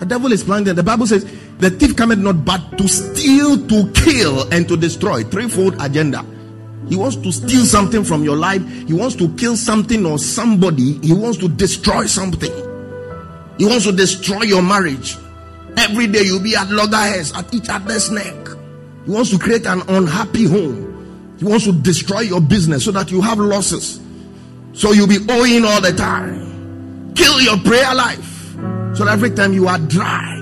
[0.00, 0.74] The devil is planning.
[0.74, 1.24] The Bible says,
[1.58, 5.24] The thief cometh not but to steal, to kill, and to destroy.
[5.24, 6.24] Threefold agenda.
[6.88, 8.62] He wants to steal something from your life.
[8.86, 10.98] He wants to kill something or somebody.
[11.00, 12.52] He wants to destroy something.
[13.58, 15.16] He wants to destroy your marriage.
[15.78, 18.48] Every day you'll be at loggerheads at each other's neck.
[19.04, 21.36] He wants to create an unhappy home.
[21.38, 24.00] He wants to destroy your business so that you have losses.
[24.72, 27.14] So you'll be owing all the time.
[27.14, 28.54] Kill your prayer life.
[28.96, 30.34] So that every time you are dry.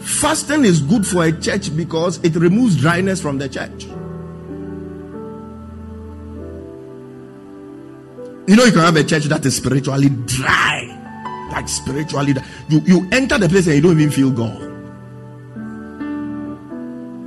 [0.00, 3.84] Fasting is good for a church because it removes dryness from the church.
[8.46, 10.83] You know, you can have a church that is spiritually dry.
[11.54, 12.34] Like spiritually,
[12.68, 14.60] you, you enter the place and you don't even feel God.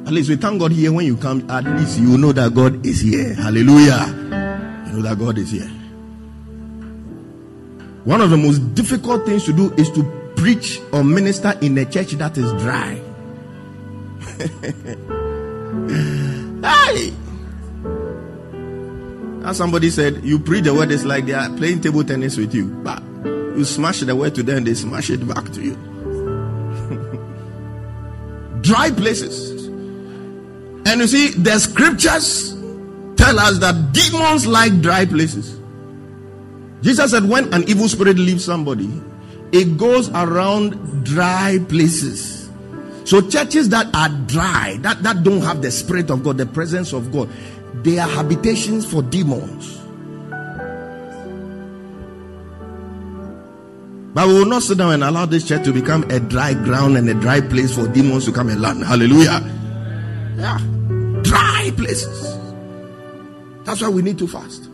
[0.06, 2.86] At least we thank God here when you come, at least you know that God
[2.86, 3.34] is here.
[3.36, 4.06] Hallelujah.
[4.88, 5.70] You know that God is here.
[8.04, 10.04] One of the most difficult things to do is to
[10.36, 13.02] preach or minister in a church that is dry.
[16.68, 17.14] Hey!
[19.46, 22.54] As somebody said, you preach the word, it's like they are playing table tennis with
[22.54, 22.66] you.
[22.66, 23.02] But
[23.58, 25.76] you smash the word to them, they smash it back to you.
[28.62, 29.68] Dry places.
[30.88, 32.54] And you see, the scriptures
[33.18, 35.60] tell us that demons like dry places.
[36.82, 38.90] Jesus said, when an evil spirit leaves somebody,
[39.52, 42.50] it goes around dry places.
[43.04, 46.94] So churches that are dry, that, that don't have the spirit of God, the presence
[46.94, 47.30] of God,
[47.84, 49.77] they are habitations for demons.
[54.18, 56.98] But we will not sit down and allow this church to become a dry ground
[56.98, 58.84] and a dry place for demons to come and land.
[58.84, 59.44] Hallelujah.
[60.36, 60.58] Yeah.
[61.22, 62.36] Dry places.
[63.64, 64.72] That's why we need to fast.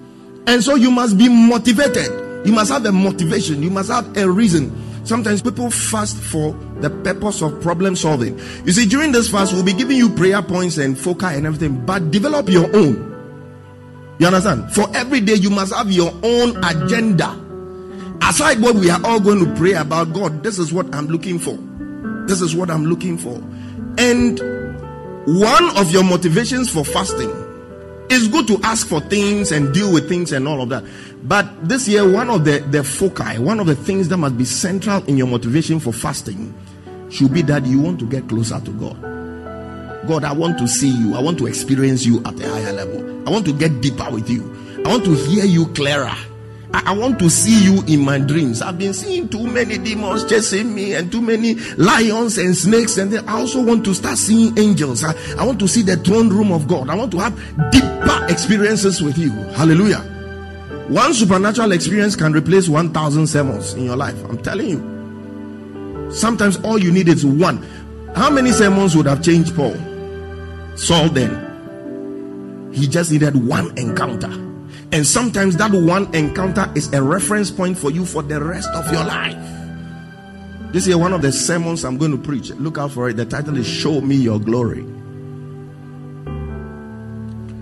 [0.48, 2.48] And so you must be motivated.
[2.48, 3.62] You must have a motivation.
[3.62, 4.72] You must have a reason.
[5.06, 8.40] Sometimes people fast for the purpose of problem solving.
[8.66, 11.86] You see, during this fast, we'll be giving you prayer points and focus and everything,
[11.86, 12.96] but develop your own.
[14.20, 14.72] You understand?
[14.72, 17.44] For every day, you must have your own agenda.
[18.26, 21.40] Aside what we are all going to pray about, God, this is what I'm looking
[21.40, 21.58] for.
[22.26, 23.36] This is what I'm looking for.
[23.98, 24.40] And
[25.26, 27.30] one of your motivations for fasting
[28.10, 30.86] is good to ask for things and deal with things and all of that.
[31.24, 34.46] But this year, one of the, the foci, one of the things that must be
[34.46, 36.54] central in your motivation for fasting
[37.10, 39.02] should be that you want to get closer to God.
[40.08, 41.14] God, I want to see you.
[41.16, 43.28] I want to experience you at a higher level.
[43.28, 44.44] I want to get deeper with you.
[44.86, 46.16] I want to hear you clearer.
[46.74, 48.62] I, I want to see you in my dreams.
[48.62, 52.98] I've been seeing too many demons chasing me and too many lions and snakes.
[52.98, 55.04] And then I also want to start seeing angels.
[55.04, 56.90] I, I want to see the throne room of God.
[56.90, 57.36] I want to have
[57.72, 59.32] deeper experiences with you.
[59.54, 60.00] Hallelujah.
[60.90, 64.22] One supernatural experience can replace 1,000 sermons in your life.
[64.26, 66.12] I'm telling you.
[66.12, 67.64] Sometimes all you need is one.
[68.16, 69.76] How many sermons would have changed Paul?
[70.76, 72.72] Saul then.
[72.74, 74.43] He just needed one encounter.
[74.94, 78.92] And sometimes that one encounter is a reference point for you for the rest of
[78.92, 79.36] your life.
[80.72, 82.52] This is one of the sermons I'm going to preach.
[82.52, 83.18] Look out for it.
[83.18, 84.84] The title is Show Me Your Glory.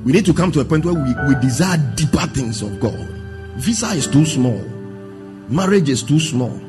[0.03, 3.07] We need to come to a point where we, we desire deeper things of God.
[3.55, 4.59] Visa is too small,
[5.47, 6.59] marriage is too small,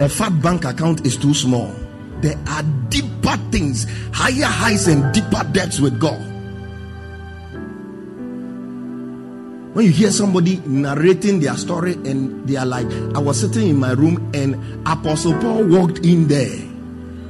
[0.00, 1.74] a fat bank account is too small.
[2.20, 6.20] There are deeper things, higher highs, and deeper depths with God.
[9.78, 13.76] When you hear somebody narrating their story and they are like, I was sitting in
[13.76, 16.58] my room and Apostle Paul walked in there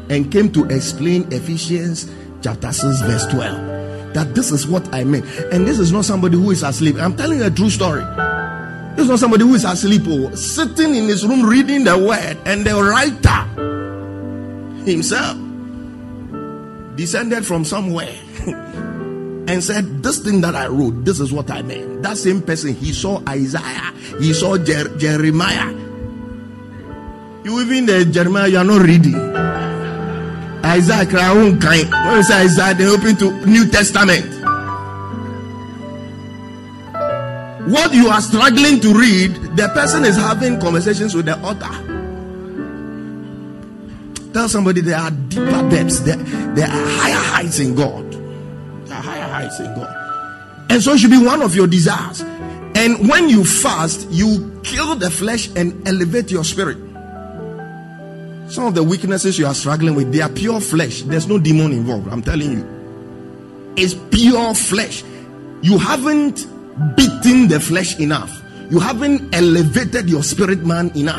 [0.08, 4.14] and came to explain Ephesians chapter 6, verse 12.
[4.14, 5.26] That this is what I meant.
[5.52, 6.96] And this is not somebody who is asleep.
[6.96, 8.00] I'm telling you a true story.
[8.96, 12.38] This is not somebody who is asleep or sitting in his room reading the word,
[12.46, 13.44] and the writer
[14.90, 15.36] himself
[16.96, 18.16] descended from somewhere
[19.48, 22.02] and said, This thing that I wrote, this is what I meant.
[22.02, 25.72] That same person, he saw Isaiah, he saw Jer- Jeremiah.
[27.44, 29.16] You even the Jeremiah, you are not reading.
[30.64, 31.58] Isaiah, kind.
[31.58, 34.26] When you say Isaiah, they open to New Testament.
[37.72, 41.72] What you are struggling to read, the person is having conversations with the author.
[44.34, 46.16] Tell somebody there are deeper depths, there,
[46.54, 48.07] there are higher heights in God.
[49.44, 50.70] In God.
[50.70, 52.20] And so it should be one of your desires.
[52.74, 56.76] And when you fast, you kill the flesh and elevate your spirit.
[58.48, 61.02] Some of the weaknesses you are struggling with, they are pure flesh.
[61.02, 62.08] There's no demon involved.
[62.08, 63.74] I'm telling you.
[63.76, 65.04] It's pure flesh.
[65.62, 66.46] You haven't
[66.96, 68.30] beaten the flesh enough.
[68.70, 71.18] You haven't elevated your spirit man enough.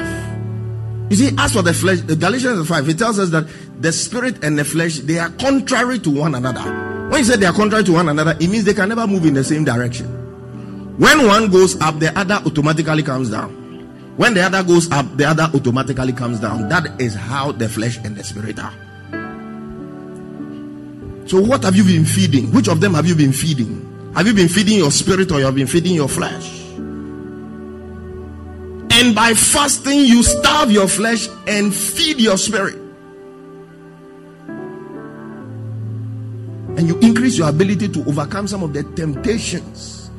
[1.10, 3.48] You see, as for the flesh, Galatians 5, it tells us that
[3.82, 6.89] the spirit and the flesh they are contrary to one another.
[7.10, 9.26] When you say they are contrary to one another, it means they can never move
[9.26, 10.06] in the same direction.
[10.98, 13.50] When one goes up, the other automatically comes down.
[14.16, 16.70] When the other goes up, the other automatically comes down.
[16.70, 18.74] That is how the flesh and the spirit are.
[21.26, 22.52] So, what have you been feeding?
[22.52, 24.12] Which of them have you been feeding?
[24.16, 26.60] Have you been feeding your spirit or you have been feeding your flesh?
[28.92, 32.89] And by fasting, you starve your flesh and feed your spirit.
[36.80, 40.10] And you increase your ability to overcome some of the temptations.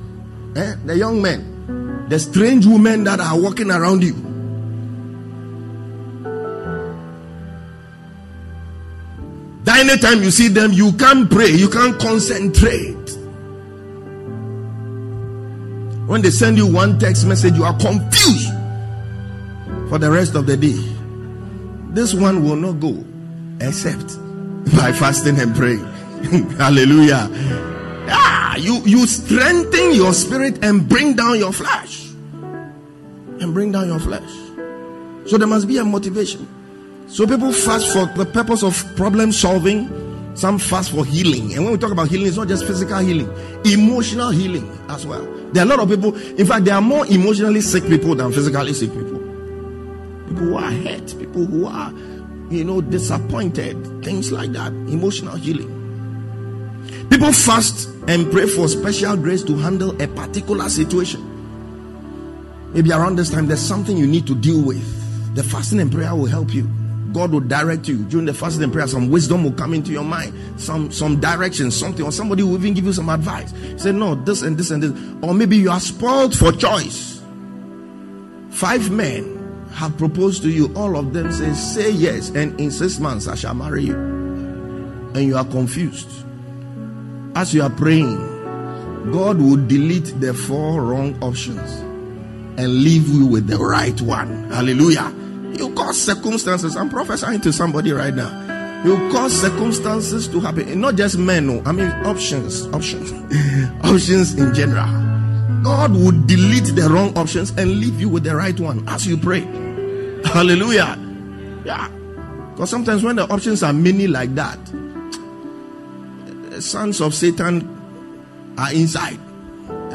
[0.55, 0.75] Eh?
[0.85, 4.13] The young men, the strange women that are walking around you.
[9.65, 13.09] That anytime you see them, you can't pray, you can't concentrate.
[16.07, 18.51] When they send you one text message, you are confused
[19.89, 20.77] for the rest of the day.
[21.95, 23.03] This one will not go
[23.67, 24.19] except
[24.77, 26.00] by fasting and praying.
[26.59, 27.29] Hallelujah.
[28.13, 32.09] Ah, you you strengthen your spirit and bring down your flesh.
[33.41, 34.31] And bring down your flesh.
[35.27, 36.47] So there must be a motivation.
[37.07, 39.89] So people fast for the purpose of problem solving.
[40.37, 41.55] Some fast for healing.
[41.55, 43.29] And when we talk about healing, it's not just physical healing,
[43.65, 45.25] emotional healing as well.
[45.53, 48.33] There are a lot of people, in fact, there are more emotionally sick people than
[48.33, 49.19] physically sick people.
[50.29, 51.93] People who are hurt, people who are,
[52.51, 54.69] you know, disappointed, things like that.
[54.69, 55.80] Emotional healing.
[57.11, 61.27] People fast and pray for special grace to handle a particular situation.
[62.73, 65.35] Maybe around this time, there's something you need to deal with.
[65.35, 66.71] The fasting and prayer will help you.
[67.13, 68.87] God will direct you during the fasting and prayer.
[68.87, 72.75] Some wisdom will come into your mind, some some direction, something, or somebody will even
[72.75, 73.53] give you some advice.
[73.77, 74.93] Say, no, this and this and this.
[75.21, 77.21] Or maybe you are spoiled for choice.
[78.51, 83.01] Five men have proposed to you, all of them say, say yes, and in six
[83.01, 83.95] months I shall marry you.
[83.95, 86.25] And you are confused.
[87.41, 88.19] As you are praying,
[89.13, 91.71] God will delete the four wrong options
[92.61, 94.51] and leave you with the right one.
[94.51, 95.11] Hallelujah.
[95.57, 96.77] You cause circumstances.
[96.77, 98.29] I'm prophesying to somebody right now.
[98.85, 100.69] You cause circumstances to happen.
[100.69, 101.63] And not just men, no.
[101.65, 102.67] I mean options.
[102.75, 103.11] Options.
[103.85, 105.65] options in general.
[105.65, 109.17] God would delete the wrong options and leave you with the right one as you
[109.17, 109.41] pray.
[110.27, 110.95] Hallelujah.
[111.65, 111.89] Yeah.
[112.51, 114.59] Because sometimes when the options are many like that,
[116.61, 117.67] sons of Satan
[118.59, 119.19] are inside.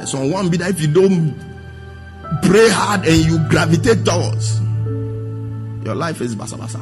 [0.05, 1.33] So one bit if you don't
[2.43, 4.59] pray hard and you gravitate towards
[5.85, 6.81] your life is basa basa.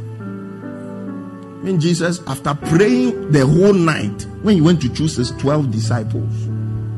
[1.63, 6.47] When Jesus, after praying the whole night, when he went to choose his 12 disciples,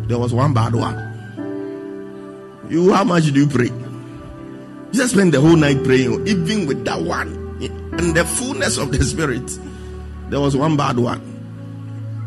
[0.08, 0.98] there was one bad one.
[2.70, 3.70] You, how much do you pray?
[4.92, 7.44] Jesus spent the whole night praying, even with that one.
[8.00, 9.60] In the fullness of the Spirit,
[10.30, 11.35] there was one bad one.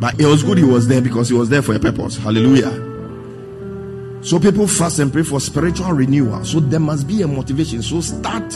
[0.00, 2.16] But it was good he was there because he was there for a purpose.
[2.16, 2.86] Hallelujah.
[4.22, 6.44] So people fast and pray for spiritual renewal.
[6.44, 7.82] So there must be a motivation.
[7.82, 8.52] So start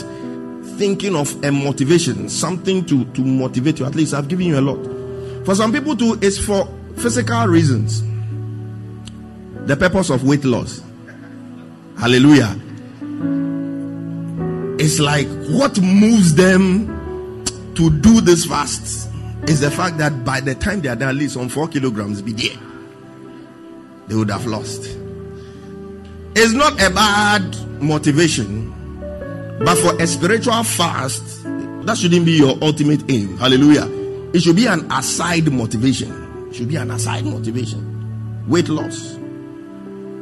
[0.77, 3.85] thinking of a motivation, something to, to motivate you.
[3.85, 5.45] At least I've given you a lot.
[5.45, 8.03] For some people too, it's for physical reasons.
[9.67, 10.81] The purpose of weight loss.
[11.97, 12.59] Hallelujah.
[14.79, 17.43] It's like what moves them
[17.75, 19.12] to do this fast
[19.47, 22.21] is the fact that by the time they are done, at least on four kilograms
[22.21, 22.57] be there,
[24.07, 24.97] they would have lost.
[26.35, 28.71] It's not a bad motivation,
[29.59, 31.43] but for a spiritual fast,
[31.85, 33.37] that shouldn't be your ultimate aim.
[33.37, 33.87] Hallelujah.
[34.33, 36.47] It should be an aside motivation.
[36.49, 38.45] It should be an aside motivation.
[38.47, 39.17] Weight loss.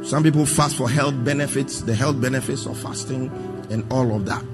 [0.02, 3.30] Some people fast for health benefits, the health benefits of fasting,
[3.70, 4.44] and all of that.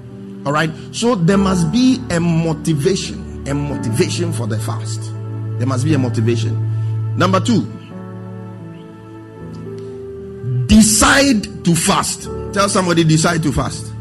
[0.45, 0.71] All right.
[0.91, 5.11] So there must be a motivation, a motivation for the fast.
[5.57, 7.17] There must be a motivation.
[7.17, 7.65] Number two,
[10.67, 12.23] decide to fast.
[12.53, 13.91] Tell somebody, decide to fast.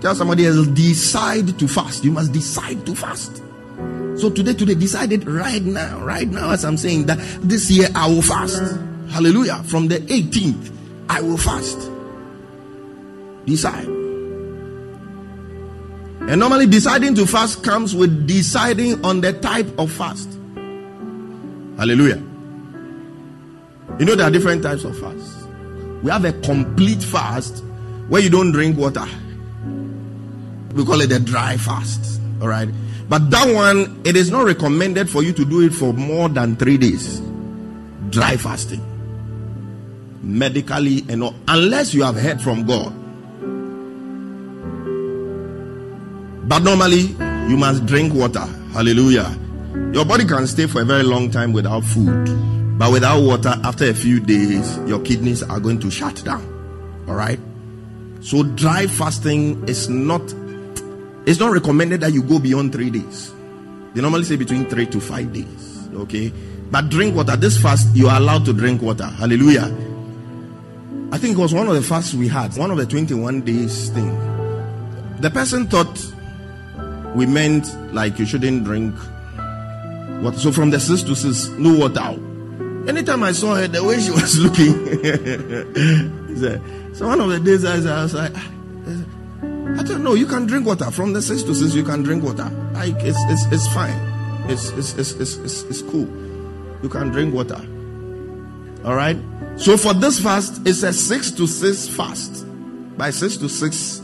[0.00, 2.04] Tell somebody else, decide to fast.
[2.04, 3.42] You must decide to fast.
[4.16, 8.08] So today, today, decided right now, right now, as I'm saying that this year I
[8.08, 8.60] will fast.
[9.08, 9.62] Hallelujah.
[9.64, 10.72] From the 18th,
[11.08, 11.90] I will fast.
[13.46, 14.03] Decide.
[16.26, 20.28] And normally, deciding to fast comes with deciding on the type of fast.
[21.76, 22.22] Hallelujah.
[23.98, 25.46] You know, there are different types of fast.
[26.02, 27.62] We have a complete fast
[28.08, 29.04] where you don't drink water.
[30.74, 32.20] We call it a dry fast.
[32.40, 32.68] All right.
[33.08, 36.56] But that one, it is not recommended for you to do it for more than
[36.56, 37.20] three days.
[38.08, 38.80] Dry fasting.
[40.22, 43.03] Medically and all, unless you have heard from God.
[46.46, 47.16] But normally,
[47.48, 48.46] you must drink water.
[48.72, 49.36] Hallelujah.
[49.92, 52.78] Your body can stay for a very long time without food.
[52.78, 56.42] But without water, after a few days, your kidneys are going to shut down.
[57.08, 57.38] All right.
[58.20, 60.22] So dry fasting is not
[61.26, 63.32] it's not recommended that you go beyond three days.
[63.94, 65.88] They normally say between three to five days.
[65.94, 66.32] Okay.
[66.70, 67.36] But drink water.
[67.36, 69.06] This fast, you are allowed to drink water.
[69.06, 69.74] Hallelujah.
[71.12, 73.90] I think it was one of the fasts we had, one of the 21 days
[73.90, 74.10] thing.
[75.20, 76.13] The person thought
[77.14, 78.94] we meant like you shouldn't drink
[80.22, 80.38] water.
[80.38, 82.18] So from the six to six, no water.
[82.88, 84.74] Anytime I saw her, the way she was looking,
[86.94, 88.34] so one of the days I was like,
[89.78, 90.14] I don't know.
[90.14, 91.74] You can drink water from the six to six.
[91.74, 92.50] You can drink water.
[92.72, 93.98] Like it's it's it's fine.
[94.48, 96.08] It's it's it's it's, it's, it's cool.
[96.82, 97.60] You can drink water.
[98.84, 99.16] All right.
[99.56, 102.44] So for this fast, it's a six to six fast.
[102.96, 104.00] By six to six,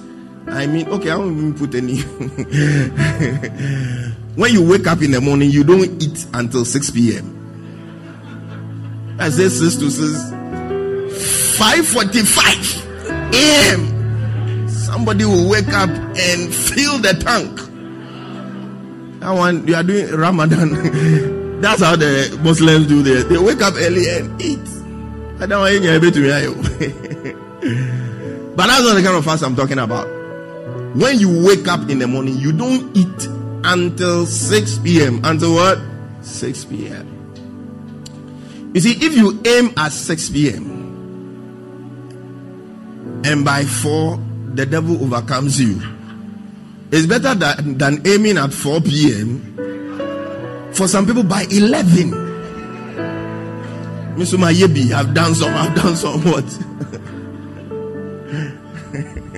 [0.50, 1.10] I mean okay.
[1.10, 2.00] I won't even put any.
[4.36, 7.36] when you wake up in the morning, you don't eat until 6 p.m.
[9.20, 10.30] I say 6 to 6.
[11.60, 14.68] 5.45 a.m.
[14.68, 17.60] Somebody will wake up and fill the tank.
[19.20, 20.70] That one, you are doing Ramadan.
[21.60, 23.24] That's how the Muslims do this.
[23.24, 24.58] They wake up early and eat.
[25.40, 26.10] I don't want to be
[28.56, 30.06] But that's not the kind of fast I'm talking about.
[30.94, 33.28] When you wake up in the morning, you don't eat
[33.64, 35.20] until 6 p.m.
[35.24, 35.78] Until what?
[36.22, 37.06] 6 p.m.
[38.74, 40.80] You see, if you aim at 6 p.m.
[43.24, 44.18] and by 4
[44.54, 45.80] the devil overcomes you,
[46.90, 50.72] it's better than, than aiming at 4 p.m.
[50.72, 52.10] For some people, by 11.
[54.16, 54.38] Mr.
[54.38, 56.44] Mayebi, I've done some, I've done some what?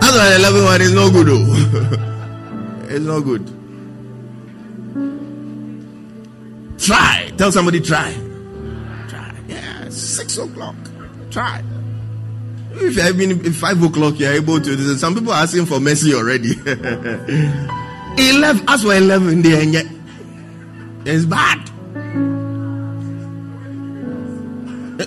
[0.00, 1.44] That's why the 11 one is no good, though.
[1.46, 2.86] Oh.
[2.88, 3.46] it's not good.
[6.78, 7.32] Try.
[7.36, 8.12] Tell somebody, try.
[9.08, 9.34] Try.
[9.48, 10.74] Yeah, 6 o'clock.
[11.30, 11.62] Try.
[12.74, 14.98] If you have been 5 o'clock, you're able to.
[14.98, 16.54] Some people are asking for mercy already.
[18.18, 18.64] 11.
[18.68, 19.86] As for 11, they ain't yet.
[21.04, 21.58] It's bad.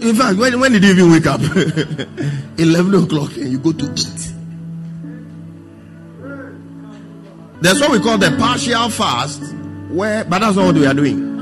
[0.02, 1.40] In fact, when, when did you even wake up?
[2.58, 4.35] 11 o'clock and you go to eat.
[7.62, 9.42] That's what we call the partial fast,
[9.90, 11.36] where, but that's not what we are doing.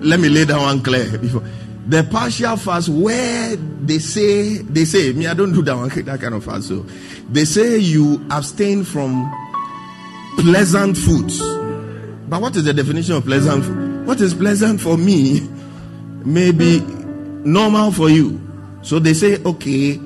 [0.00, 1.42] Let me lay that one clear before.
[1.86, 6.20] The partial fast, where they say, they say, me, I don't do that one, that
[6.20, 6.68] kind of fast.
[6.68, 6.86] So
[7.30, 9.30] they say you abstain from
[10.38, 11.38] pleasant foods.
[12.28, 14.06] But what is the definition of pleasant food?
[14.06, 15.40] What is pleasant for me
[16.24, 16.80] may be
[17.44, 18.40] normal for you.
[18.82, 20.00] So they say, okay,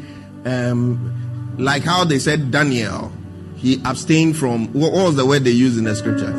[0.45, 3.13] um, like how they said Daniel,
[3.59, 6.33] he abstained from, what was the word they used in the scripture?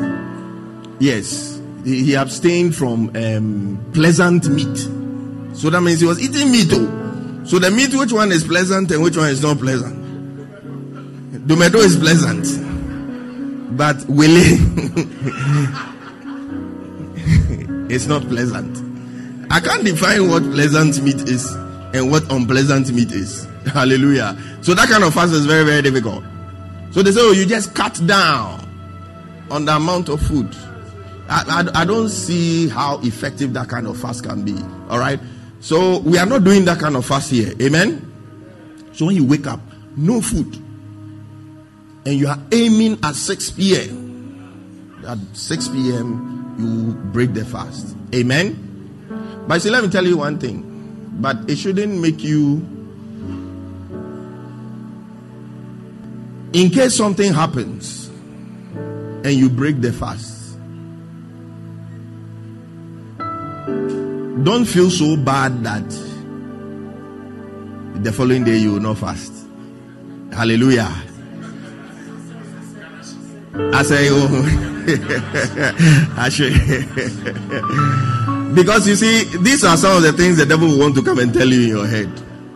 [0.98, 4.76] Yes, he, he abstained from um, pleasant meat.
[5.56, 7.44] So that means he was eating meat too.
[7.44, 9.98] So the meat, which one is pleasant and which one is not pleasant?
[11.48, 12.46] Tomato is pleasant,
[13.76, 14.58] but willing
[17.90, 18.78] it's not pleasant.
[19.50, 21.52] I can't define what pleasant meat is
[21.92, 23.48] and what unpleasant meat is.
[23.66, 24.38] Hallelujah.
[24.62, 26.22] So that kind of fast is very, very difficult.
[26.90, 28.66] So they say, oh, you just cut down
[29.50, 30.54] on the amount of food.
[31.28, 34.56] I, I, I don't see how effective that kind of fast can be.
[34.88, 35.20] All right.
[35.60, 37.52] So we are not doing that kind of fast here.
[37.60, 38.06] Amen.
[38.92, 39.60] So when you wake up,
[39.96, 40.56] no food,
[42.06, 45.02] and you are aiming at 6 p.m.
[45.06, 47.96] At 6 p.m., you break the fast.
[48.14, 49.44] Amen.
[49.46, 50.66] But see, let me tell you one thing.
[51.20, 52.79] But it shouldn't make you.
[56.52, 60.58] In case something happens and you break the fast,
[64.44, 65.88] don't feel so bad that
[68.02, 69.32] the following day you will not fast.
[70.32, 70.92] Hallelujah.
[73.72, 74.86] I say, oh,
[76.30, 76.52] should.
[78.56, 81.20] because you see, these are some of the things the devil will want to come
[81.20, 82.10] and tell you in your head.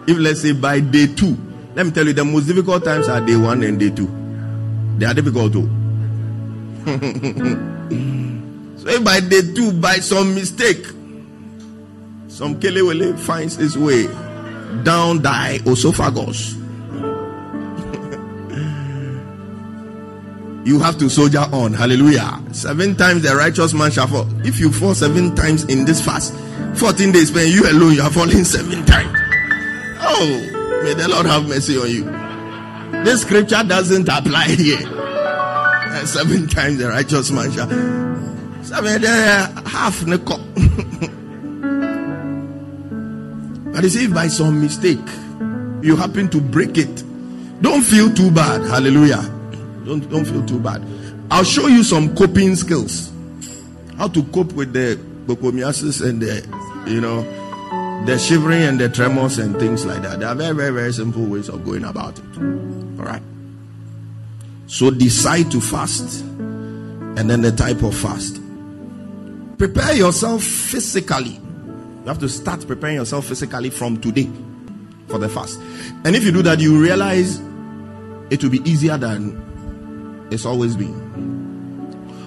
[0.09, 1.37] If let's say by day two,
[1.75, 4.09] let me tell you, the most difficult times are day one and day two.
[4.99, 5.67] They are difficult too.
[8.77, 10.85] so if by day two, by some mistake,
[12.29, 14.07] some kelewele finds his way
[14.85, 16.55] down thy esophagus.
[20.65, 21.73] you have to soldier on.
[21.73, 22.41] Hallelujah.
[22.53, 24.29] Seven times the righteous man shall fall.
[24.47, 26.35] If you fall seven times in this fast,
[26.77, 29.19] 14 days, when you alone, you are falling seven times.
[30.01, 32.05] Oh, may the Lord have mercy on you.
[33.05, 34.79] This scripture doesn't apply here.
[34.87, 37.69] Uh, seven times the righteous man shall.
[38.65, 40.41] Seven, uh, half cup.
[43.73, 44.99] but you see, if by some mistake
[45.83, 47.05] you happen to break it,
[47.61, 48.63] don't feel too bad.
[48.63, 49.23] Hallelujah.
[49.85, 50.83] Don't don't feel too bad.
[51.31, 53.13] I'll show you some coping skills.
[53.99, 54.97] How to cope with the
[55.27, 57.23] bocomiasis and the you know
[58.07, 60.21] the shivering and the tremors and things like that.
[60.21, 62.25] There are very, very, very simple ways of going about it.
[62.39, 63.23] All right.
[64.67, 68.41] So decide to fast and then the type of fast.
[69.57, 71.41] Prepare yourself physically.
[71.41, 74.29] You have to start preparing yourself physically from today
[75.09, 75.59] for the fast.
[76.05, 77.41] And if you do that, you realize
[78.31, 80.93] it will be easier than it's always been.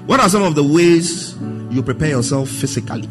[0.08, 1.36] What are some of the ways
[1.70, 3.10] you prepare yourself physically?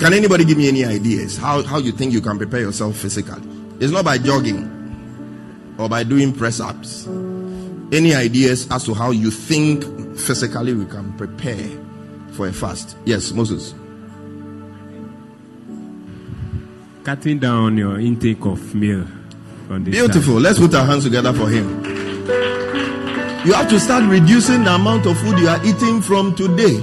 [0.00, 3.42] Can anybody give me any ideas how, how you think you can prepare yourself physically?
[3.80, 4.64] It's not by jogging
[5.78, 7.06] or by doing press ups.
[7.92, 9.84] Any ideas as to how you think
[10.16, 11.68] physically we can prepare
[12.32, 12.96] for a fast.
[13.04, 13.74] Yes, Moses.
[17.04, 19.06] Cutting down your intake of meal.
[19.68, 20.34] Beautiful.
[20.34, 20.42] time.
[20.42, 21.84] Let's put our hands together for him.
[23.44, 26.80] You have to start reducing the amount of food you are eating from today.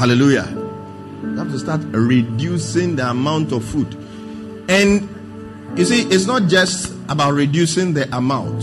[0.00, 0.48] Hallelujah.
[1.22, 3.94] You have to start reducing the amount of food.
[4.66, 5.06] And
[5.76, 8.62] you see, it's not just about reducing the amount,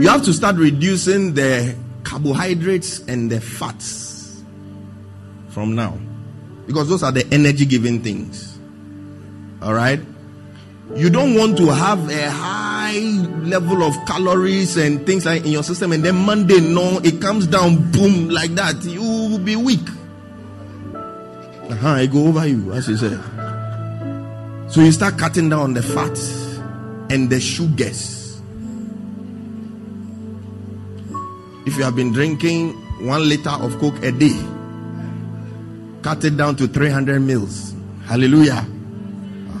[0.00, 1.74] you have to start reducing the
[2.04, 4.44] carbohydrates and the fats
[5.48, 5.98] from now
[6.68, 8.60] because those are the energy giving things.
[9.60, 9.98] All right.
[10.94, 12.98] You don't want to have a high
[13.42, 17.46] level of calories and things like in your system, and then Monday, no, it comes
[17.46, 18.82] down, boom, like that.
[18.84, 19.86] You will be weak.
[20.94, 23.20] Uh-huh, I go over you, as you said.
[24.70, 26.58] So you start cutting down the fats
[27.10, 28.40] and the sugars.
[31.66, 32.74] If you have been drinking
[33.04, 34.38] one liter of Coke a day,
[36.02, 37.74] cut it down to 300 mils.
[38.04, 38.64] Hallelujah.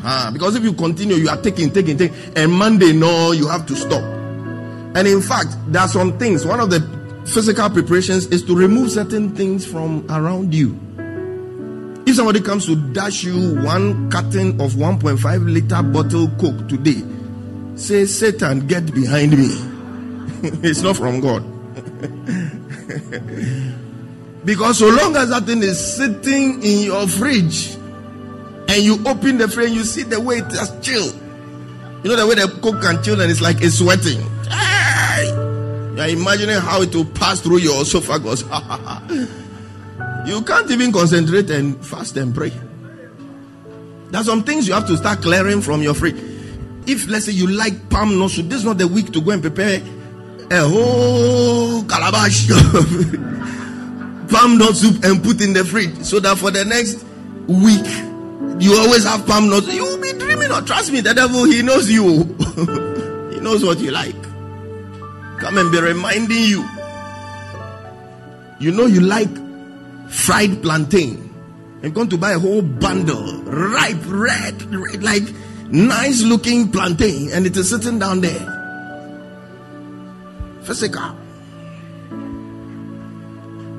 [0.06, 0.30] Uh-huh.
[0.30, 3.74] Because if you continue, you are taking, taking, taking, and Monday, no, you have to
[3.74, 4.04] stop.
[4.04, 6.46] And in fact, there are some things.
[6.46, 6.78] One of the
[7.26, 10.78] physical preparations is to remove certain things from around you.
[12.06, 17.02] If somebody comes to dash you one carton of 1.5 liter bottle Coke today,
[17.74, 19.48] say, Satan, get behind me.
[20.62, 21.42] it's not from God.
[24.44, 27.75] because so long as that thing is sitting in your fridge
[28.68, 31.14] and you open the fridge, you see the way it has chilled.
[32.02, 34.20] You know the way the Coke can chill and it's like it's sweating.
[35.96, 38.42] You are imagining how it will pass through your esophagus.
[40.26, 42.52] you can't even concentrate and fast and pray.
[44.10, 46.16] There are some things you have to start clearing from your fridge.
[46.86, 49.42] If let's say you like palm soup, this is not the week to go and
[49.42, 49.82] prepare
[50.50, 56.50] a whole calabash of palm nut soup and put in the fridge so that for
[56.50, 57.04] the next
[57.48, 58.05] week
[58.58, 59.72] you always have palm nuts.
[59.72, 62.24] You will be dreaming or trust me, the devil he knows you.
[63.32, 64.20] he knows what you like.
[65.38, 66.68] Come and be reminding you.
[68.58, 69.30] You know you like
[70.08, 71.22] fried plantain.
[71.82, 75.22] I'm going to buy a whole bundle, ripe, red, red, like
[75.68, 78.52] nice looking plantain, and it is sitting down there.
[80.62, 81.14] Physical.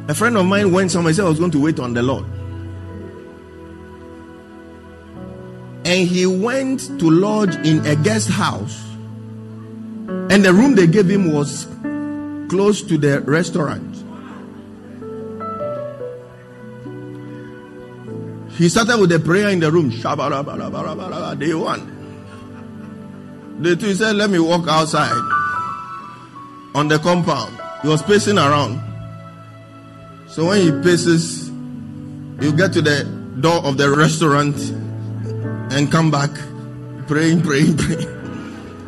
[0.10, 2.26] A friend of mine went somewhere, said I was going to wait on the Lord.
[5.88, 8.84] And he went to lodge in a guest house.
[10.30, 11.66] And the room they gave him was
[12.50, 13.96] close to the restaurant.
[18.52, 19.90] He started with a prayer in the room.
[21.40, 21.94] Day one.
[23.62, 25.16] Day two, he said, Let me walk outside
[26.76, 27.58] on the compound.
[27.82, 28.82] He was pacing around.
[30.28, 31.48] So when he paces,
[32.42, 33.06] you get to the
[33.40, 34.58] door of the restaurant
[35.72, 36.30] and come back
[37.08, 38.14] praying, praying, praying.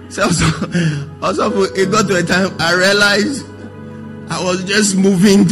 [0.10, 0.46] So also,
[1.22, 3.46] also it got to a time I realized
[4.30, 5.40] I was just moving.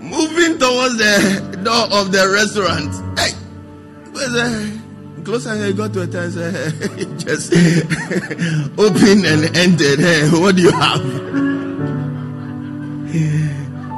[0.00, 2.92] moving towards the door of the restaurant.
[3.18, 3.32] Hey,
[4.12, 4.80] where's the
[5.24, 6.50] closer I got to a time, say,
[7.18, 7.52] just
[8.78, 10.00] open and entered.
[10.00, 11.20] Hey, what do you have?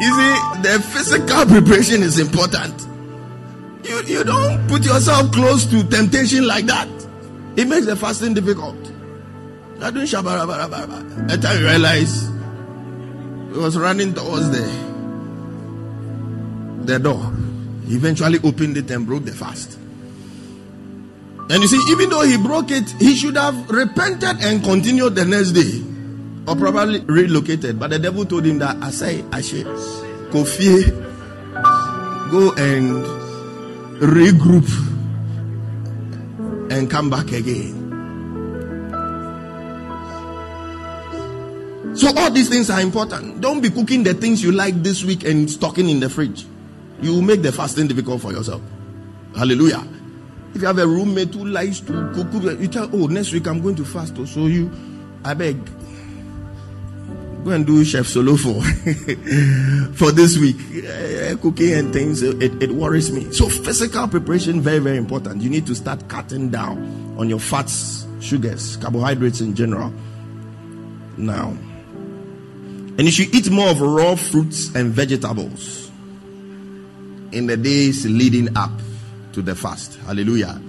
[0.02, 2.74] You see, the physical preparation is important.
[3.84, 6.88] You, you don't put yourself close to temptation like that.
[7.56, 8.76] It makes the fasting difficult.
[9.80, 12.28] I doing shabara At time you realize
[13.52, 14.64] he was running towards the
[16.84, 17.32] the door.
[17.86, 19.78] He eventually opened it and broke the fast.
[21.48, 25.24] And you see, even though he broke it, he should have repented and continued the
[25.24, 25.91] next day.
[26.46, 27.78] Or probably relocated.
[27.78, 29.62] But the devil told him that Asai Ashe
[30.30, 30.90] Kofi
[32.30, 33.04] go and
[34.00, 34.66] regroup
[36.72, 37.78] and come back again.
[41.94, 43.40] So all these things are important.
[43.42, 46.46] Don't be cooking the things you like this week and stocking in the fridge.
[47.02, 48.62] You will make the fasting difficult for yourself.
[49.36, 49.86] Hallelujah.
[50.54, 53.60] If you have a roommate who likes to cook, you tell, oh, next week I'm
[53.60, 54.14] going to fast.
[54.18, 54.70] Oh, so you,
[55.24, 55.56] I beg,
[57.44, 58.62] go and do chef solo for
[59.94, 60.56] for this week.
[60.84, 63.30] Uh, cooking and things it, it worries me.
[63.32, 65.42] So physical preparation very very important.
[65.42, 69.92] You need to start cutting down on your fats sugars carbohydrates in general.
[71.16, 71.56] Now
[72.98, 75.90] and you should eat more of raw fruits and vegetables
[77.32, 78.70] in the days leading up
[79.32, 79.98] to the fast.
[80.00, 80.60] Hallelujah.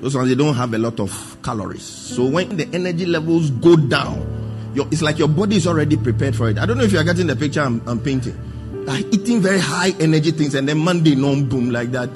[0.00, 1.84] Those ones they don't have a lot of calories.
[1.84, 4.43] So when the energy levels go down,
[4.74, 6.58] your, it's like your body is already prepared for it.
[6.58, 8.36] I don't know if you are getting the picture I'm, I'm painting.
[8.84, 12.10] Like eating very high energy things and then Monday no boom like that,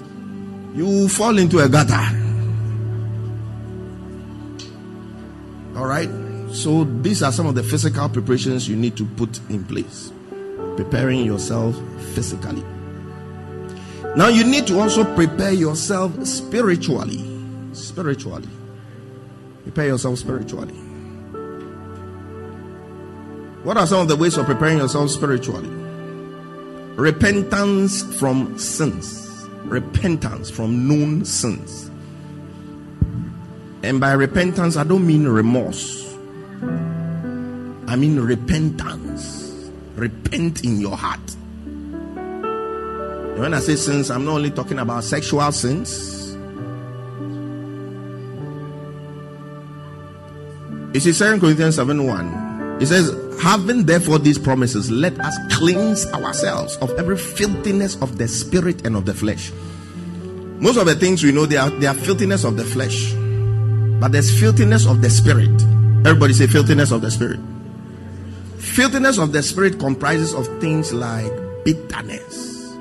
[0.74, 1.94] you fall into a gutter.
[5.76, 6.10] All right.
[6.50, 10.12] So these are some of the physical preparations you need to put in place.
[10.76, 11.76] Preparing yourself
[12.14, 12.64] physically.
[14.16, 17.24] Now you need to also prepare yourself spiritually.
[17.72, 18.48] Spiritually.
[19.62, 20.87] Prepare yourself spiritually.
[23.64, 25.68] What are some of the ways of preparing yourself spiritually?
[26.96, 29.46] Repentance from sins.
[29.64, 31.90] Repentance from known sins.
[33.82, 36.16] And by repentance, I don't mean remorse.
[36.62, 39.70] I mean repentance.
[39.96, 41.20] Repent in your heart.
[42.16, 46.36] And when I say sins, I'm not only talking about sexual sins.
[50.94, 52.78] You see, 2 Corinthians 7 1.
[52.80, 58.26] It says, Having therefore these promises, let us cleanse ourselves of every filthiness of the
[58.26, 59.52] spirit and of the flesh.
[60.60, 63.12] Most of the things we know, they are, they are filthiness of the flesh.
[64.00, 65.62] But there's filthiness of the spirit.
[66.04, 67.38] Everybody say filthiness of the spirit.
[68.58, 71.32] Filthiness of the spirit comprises of things like
[71.64, 72.76] bitterness,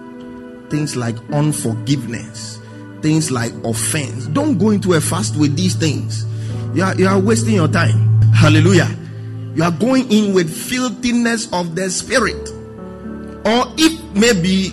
[0.69, 2.59] things like unforgiveness,
[3.01, 4.25] things like offense.
[4.27, 6.25] Don't go into a fast with these things.
[6.73, 8.21] You are, you are wasting your time.
[8.33, 8.89] Hallelujah.
[9.57, 12.49] You are going in with filthiness of the spirit.
[13.43, 14.69] Or if maybe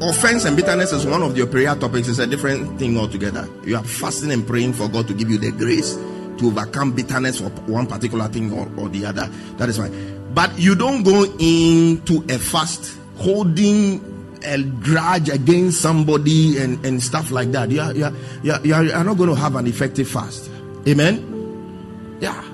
[0.00, 3.46] offense and bitterness is one of your prayer topics, it's a different thing altogether.
[3.66, 5.96] You are fasting and praying for God to give you the grace
[6.38, 9.26] to overcome bitterness for one particular thing or, or the other.
[9.58, 10.32] That is fine.
[10.32, 17.30] But you don't go into a fast holding a grudge against somebody and, and stuff
[17.30, 17.68] like that.
[17.68, 18.12] Are, you, are,
[18.42, 20.50] you, are, you are not going to have an effective fast.
[20.88, 22.16] Amen?
[22.22, 22.51] Yeah.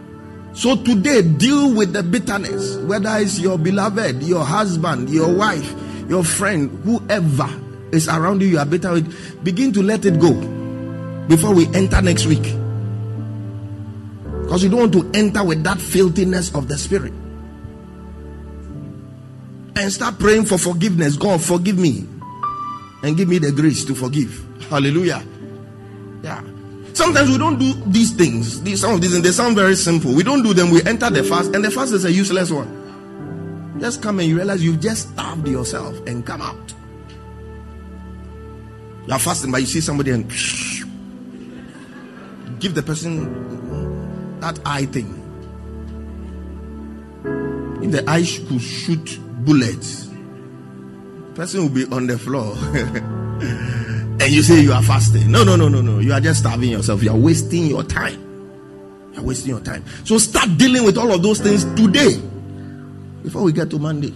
[0.59, 5.73] So today, deal with the bitterness, whether it's your beloved, your husband, your wife,
[6.09, 7.49] your friend, whoever
[7.93, 9.45] is around you, you are bitter with.
[9.45, 10.35] Begin to let it go
[11.29, 12.43] before we enter next week.
[14.43, 17.13] Because you don't want to enter with that filthiness of the spirit.
[19.77, 21.17] And start praying for forgiveness.
[21.17, 22.05] God, forgive me.
[23.05, 24.45] And give me the grace to forgive.
[24.71, 25.23] Hallelujah.
[26.25, 26.43] Yeah.
[26.99, 28.61] Sometimes we don't do these things.
[28.61, 30.13] These, some of these, and they sound very simple.
[30.13, 30.73] We don't do them.
[30.73, 33.77] We enter the fast, and the fast is a useless one.
[33.79, 36.75] Just come and you realize you've just starved yourself and come out.
[39.07, 40.29] You are fasting, but you see somebody and
[42.59, 45.15] give the person that eye thing.
[47.81, 50.11] If the eye could shoot bullets,
[51.37, 52.57] person will be on the floor.
[54.21, 55.31] and you say you are fasting.
[55.31, 56.01] No, no, no, no, no.
[56.01, 57.03] You are just starving yourself.
[57.03, 58.21] You are wasting your time.
[59.13, 59.85] You are wasting your time.
[60.05, 62.21] So start dealing with all of those things today
[63.23, 64.13] before we get to Monday.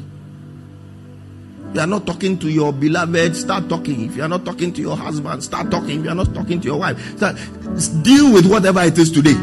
[1.75, 4.05] You are not talking to your beloved, start talking.
[4.05, 6.01] If you are not talking to your husband, start talking.
[6.01, 7.37] If you are not talking to your wife, start
[8.03, 9.35] deal with whatever it is today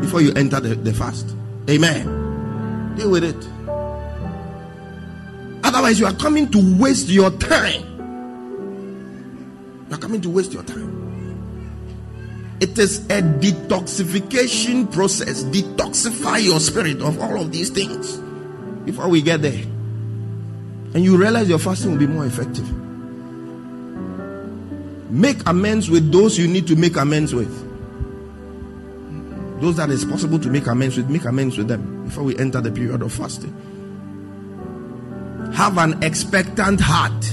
[0.00, 1.34] before you enter the, the fast.
[1.70, 2.94] Amen.
[2.96, 3.48] Deal with it.
[5.64, 7.87] Otherwise, you are coming to waste your time.
[9.88, 10.98] You are coming to waste your time.
[12.60, 15.44] It is a detoxification process.
[15.44, 18.16] Detoxify your spirit of all of these things
[18.84, 19.62] before we get there.
[20.94, 22.68] And you realize your fasting will be more effective.
[25.10, 27.66] Make amends with those you need to make amends with.
[29.60, 32.60] Those that is possible to make amends with, make amends with them before we enter
[32.60, 33.54] the period of fasting.
[35.54, 37.24] Have an expectant heart.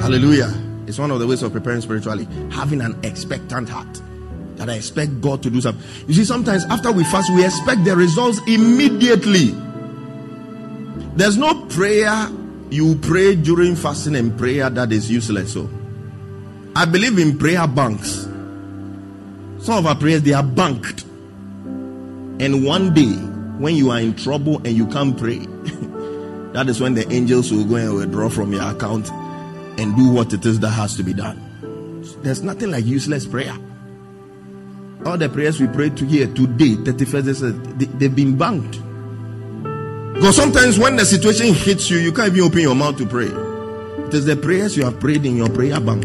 [0.00, 0.69] Hallelujah.
[0.90, 2.26] It's one of the ways of preparing spiritually.
[2.50, 4.02] Having an expectant heart.
[4.56, 5.80] That I expect God to do something.
[6.08, 9.54] You see, sometimes after we fast, we expect the results immediately.
[11.14, 12.28] There's no prayer
[12.70, 15.52] you pray during fasting and prayer that is useless.
[15.52, 15.70] So,
[16.74, 18.28] I believe in prayer banks.
[19.60, 23.12] Some of our prayers they are banked, and one day
[23.62, 25.38] when you are in trouble and you can't pray,
[26.52, 29.08] that is when the angels will go and withdraw from your account
[29.80, 31.40] and do what it is that has to be done.
[32.22, 33.56] There's nothing like useless prayer.
[35.06, 38.78] All the prayers we prayed to here today, 31st, they, they've been banked.
[40.14, 43.28] Because sometimes when the situation hits you, you can't even open your mouth to pray.
[44.06, 46.04] It is the prayers you have prayed in your prayer bank.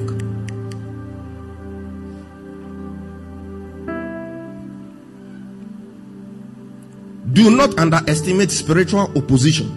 [7.34, 9.68] Do not underestimate spiritual opposition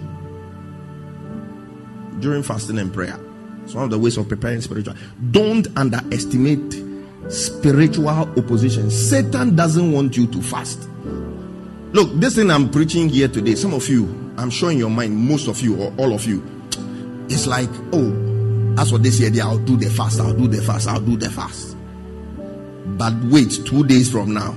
[2.21, 3.19] during fasting and prayer.
[3.69, 4.95] It's one of the ways of preparing spiritual.
[5.29, 6.83] Don't underestimate
[7.29, 8.89] spiritual opposition.
[8.89, 10.89] Satan doesn't want you to fast.
[11.93, 15.15] Look, this thing I'm preaching here today, some of you, I'm sure in your mind,
[15.15, 16.43] most of you or all of you,
[17.29, 20.87] it's like, oh, as for this year, I'll do the fast, I'll do the fast,
[20.87, 21.77] I'll do the fast.
[22.97, 24.53] But wait, two days from now.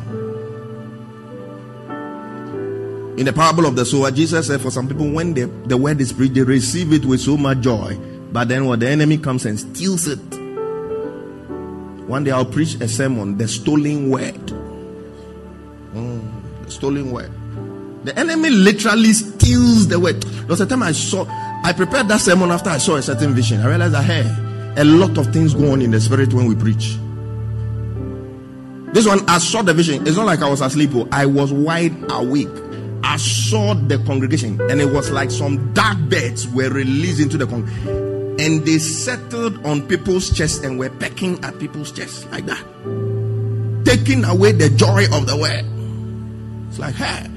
[3.18, 6.00] In the parable of the sower, Jesus said, for some people, when the, the word
[6.00, 7.98] is preached, they receive it with so much joy.
[8.32, 10.18] But then when the enemy comes and steals it,
[12.08, 14.34] one day I'll preach a sermon, the stolen word.
[15.92, 17.30] Mm, the stolen word.
[18.04, 20.22] The enemy literally steals the word.
[20.22, 21.26] There was a time I saw,
[21.62, 23.60] I prepared that sermon after I saw a certain vision.
[23.60, 24.24] I realized that, hey,
[24.80, 26.96] a lot of things go on in the spirit when we preach.
[28.94, 30.06] This one, I saw the vision.
[30.06, 30.90] It's not like I was asleep.
[30.94, 31.06] oh.
[31.12, 32.48] I was wide awake.
[33.04, 37.46] I saw the congregation, and it was like some dark birds were released into the
[37.46, 38.01] congregation
[38.42, 42.64] and they settled on people's chests and were pecking at people's chests like that,
[43.84, 45.64] taking away the joy of the word.
[46.68, 47.28] It's like, hey,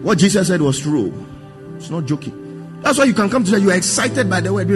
[0.00, 1.12] what Jesus said was true.
[1.76, 2.80] It's not joking.
[2.80, 3.60] That's why you can come to church.
[3.60, 4.70] You are excited by the word.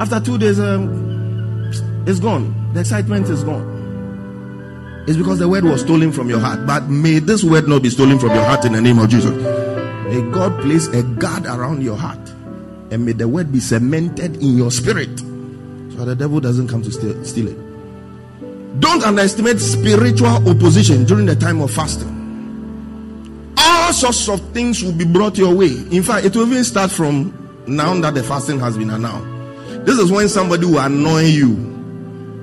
[0.00, 1.70] After two days, um,
[2.04, 2.72] it's gone.
[2.74, 5.04] The excitement is gone.
[5.06, 6.66] It's because the word was stolen from your heart.
[6.66, 9.30] But may this word not be stolen from your heart in the name of Jesus.
[9.30, 12.18] May God place a guard around your heart
[12.92, 16.92] and may the word be cemented in your spirit so the devil doesn't come to
[16.92, 18.80] steal, steal it.
[18.80, 23.54] Don't underestimate spiritual opposition during the time of fasting.
[23.58, 25.72] All sorts of things will be brought your way.
[25.90, 29.86] In fact, it will even start from now that the fasting has been announced.
[29.86, 31.56] This is when somebody will annoy you.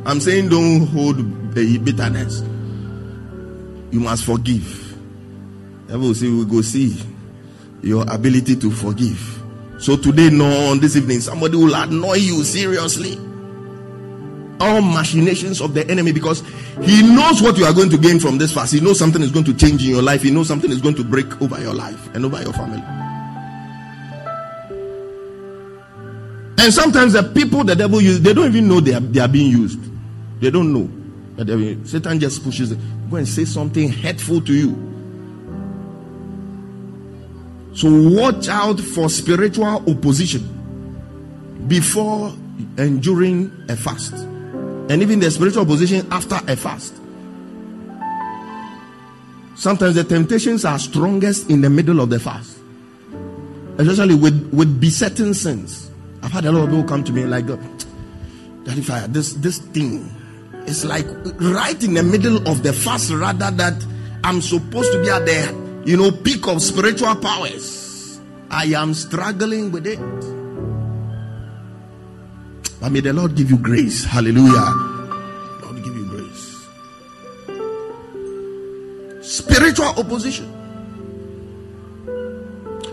[0.05, 2.41] I'm saying don't hold bitterness.
[3.91, 4.95] You must forgive.
[5.87, 6.95] Devil will say, We go see
[7.81, 9.38] your ability to forgive.
[9.79, 13.17] So today, no, this evening, somebody will annoy you seriously.
[14.59, 16.43] All machinations of the enemy because
[16.81, 18.73] he knows what you are going to gain from this fast.
[18.73, 20.21] He knows something is going to change in your life.
[20.21, 22.83] He knows something is going to break over your life and over your family.
[26.59, 29.29] And sometimes the people the devil uses, they don't even know they are, they are
[29.29, 29.79] being used.
[30.41, 30.89] They don't know.
[31.37, 33.07] That Satan just pushes them.
[33.09, 34.98] Go and say something hurtful to you.
[37.79, 40.43] So watch out for spiritual opposition
[41.69, 42.33] before
[42.77, 46.93] and during a fast, and even the spiritual opposition after a fast.
[49.55, 52.59] Sometimes the temptations are strongest in the middle of the fast,
[53.77, 55.89] especially with, with besetting sins.
[56.21, 60.13] I've had a lot of people come to me like, Daddy this, this thing
[60.67, 61.07] is like
[61.39, 63.81] right in the middle of the fast, rather that
[64.25, 68.19] I'm supposed to be at the you know, peak of spiritual powers.
[68.51, 69.97] I am struggling with it.
[72.79, 74.03] But may the Lord give you grace.
[74.03, 74.69] Hallelujah.
[75.63, 76.67] Lord give you grace.
[79.23, 80.53] Spiritual opposition.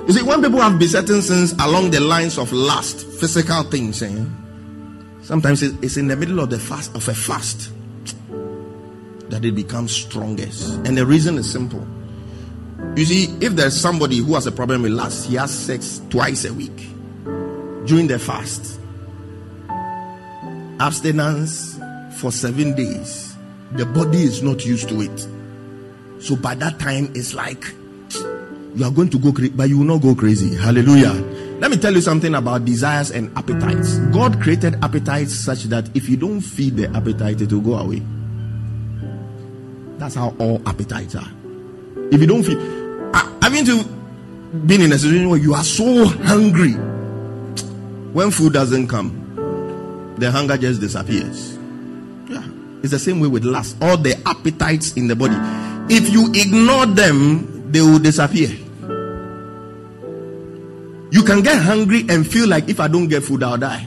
[0.07, 4.25] You see, when people have besetting sins along the lines of lust, physical things, eh,
[5.21, 7.73] sometimes it's in the middle of the fast of a fast
[9.29, 10.77] that it becomes strongest.
[10.87, 11.87] And the reason is simple.
[12.97, 16.45] You see, if there's somebody who has a problem with lust, he has sex twice
[16.45, 16.89] a week
[17.87, 18.81] during the fast,
[20.81, 21.79] abstinence
[22.19, 23.37] for seven days,
[23.73, 25.29] the body is not used to it.
[26.21, 27.65] So by that time, it's like
[28.75, 30.55] you are going to go crazy, but you will not go crazy.
[30.55, 31.13] Hallelujah.
[31.61, 33.99] Let me tell you something about desires and appetites.
[34.13, 38.03] God created appetites such that if you don't feed the appetite, it will go away.
[39.99, 41.29] That's how all appetites are.
[42.13, 42.59] If you don't feel,
[43.15, 43.83] I- haven't you
[44.67, 46.73] been in a situation where you are so hungry?
[48.13, 49.13] When food doesn't come,
[50.19, 51.59] the hunger just disappears.
[52.29, 52.43] Yeah.
[52.83, 53.77] It's the same way with lust.
[53.83, 55.37] All the appetites in the body.
[55.93, 58.51] If you ignore them, they will disappear.
[61.11, 63.87] You can get hungry and feel like if I don't get food, I'll die.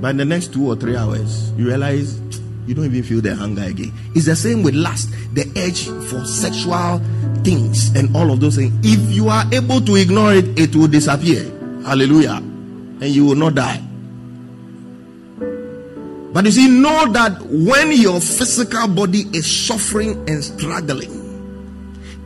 [0.00, 2.18] But in the next two or three hours, you realize
[2.66, 3.92] you don't even feel the hunger again.
[4.14, 6.98] It's the same with lust, the urge for sexual
[7.42, 8.74] things and all of those things.
[8.82, 11.44] If you are able to ignore it, it will disappear.
[11.84, 12.36] Hallelujah.
[12.36, 13.80] And you will not die.
[16.32, 21.22] But you see, know that when your physical body is suffering and struggling,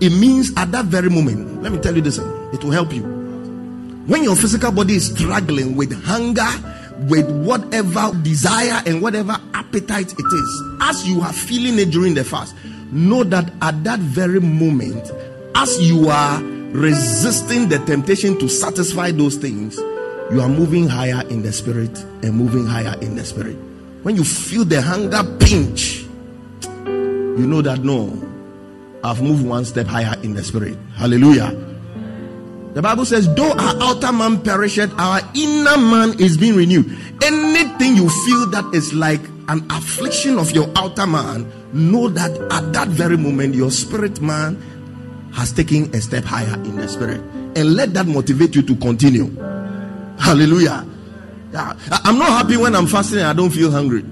[0.01, 3.03] it means at that very moment, let me tell you this, it will help you.
[4.07, 6.49] When your physical body is struggling with hunger,
[7.09, 12.25] with whatever desire and whatever appetite it is, as you are feeling it during the
[12.25, 12.55] fast,
[12.93, 15.11] know that at that very moment,
[15.55, 16.43] as you are
[16.73, 19.77] resisting the temptation to satisfy those things,
[20.31, 23.57] you are moving higher in the spirit and moving higher in the spirit.
[24.03, 26.03] When you feel the hunger pinch,
[26.77, 28.13] you know that no,
[29.03, 30.77] I've moved one step higher in the spirit.
[30.95, 31.70] Hallelujah.
[32.73, 36.87] The Bible says, though our outer man perisheth, our inner man is being renewed.
[37.23, 42.73] Anything you feel that is like an affliction of your outer man, know that at
[42.73, 44.55] that very moment, your spirit man
[45.33, 47.21] has taken a step higher in the spirit.
[47.57, 49.35] And let that motivate you to continue.
[50.21, 50.87] Hallelujah.
[51.53, 51.73] Yeah.
[52.05, 54.03] I'm not happy when I'm fasting and I don't feel hungry.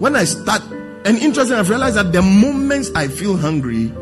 [0.00, 0.62] When I start,
[1.04, 3.92] and interesting, I've realized that the moments I feel hungry,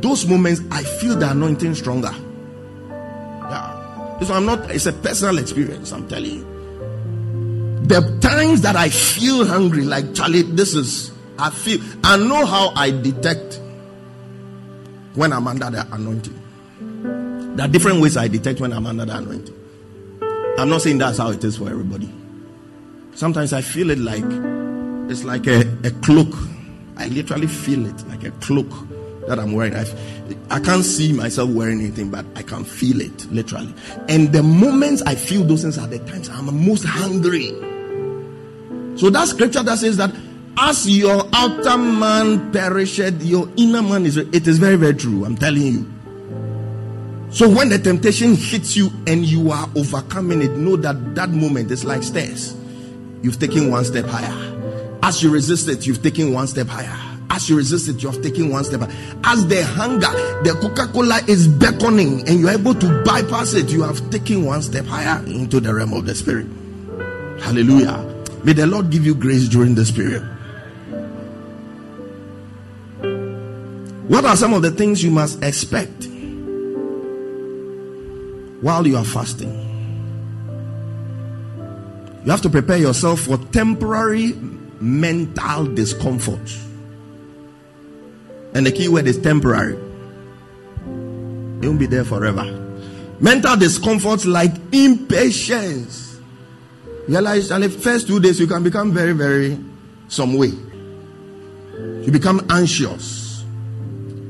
[0.00, 2.14] those moments I feel the anointing stronger.
[4.24, 6.44] So I'm not, it's a personal experience, I'm telling you.
[7.86, 12.70] The times that I feel hungry, like Charlie, this is, I feel, I know how
[12.74, 13.60] I detect
[15.14, 16.40] when I'm under the anointing.
[17.56, 19.54] There are different ways I detect when I'm under the anointing.
[20.58, 22.10] I'm not saying that's how it is for everybody.
[23.14, 24.24] Sometimes I feel it like
[25.10, 26.34] it's like a, a cloak.
[26.96, 28.72] I literally feel it like a cloak
[29.28, 29.74] that I'm wearing.
[29.74, 29.84] I,
[30.50, 33.74] I can't see myself wearing anything, but I can feel it literally.
[34.08, 37.48] And the moments I feel those things are the times I'm most hungry.
[38.96, 40.14] So that scripture that says that
[40.56, 44.16] as your outer man perisheth, your inner man is.
[44.16, 45.24] It is very, very true.
[45.24, 45.90] I'm telling you.
[47.30, 51.72] So when the temptation hits you and you are overcoming it, know that that moment
[51.72, 52.54] is like stairs.
[53.22, 54.98] You've taken one step higher.
[55.02, 57.13] As you resist it, you've taken one step higher.
[57.34, 58.88] As you resist it, you have taken one step.
[59.24, 60.06] As the hunger,
[60.44, 64.62] the Coca Cola is beckoning and you're able to bypass it, you have taken one
[64.62, 66.46] step higher into the realm of the Spirit.
[67.40, 67.98] Hallelujah.
[68.44, 70.22] May the Lord give you grace during this period.
[74.06, 76.06] What are some of the things you must expect
[78.60, 79.50] while you are fasting?
[82.24, 84.34] You have to prepare yourself for temporary
[84.78, 86.73] mental discomfort.
[88.54, 89.74] And the key word is temporary.
[89.74, 92.44] It won't be there forever.
[93.20, 96.18] Mental discomfort like impatience.
[97.08, 99.58] Realize that the first two days you can become very, very
[100.08, 100.52] some way.
[102.04, 103.44] You become anxious.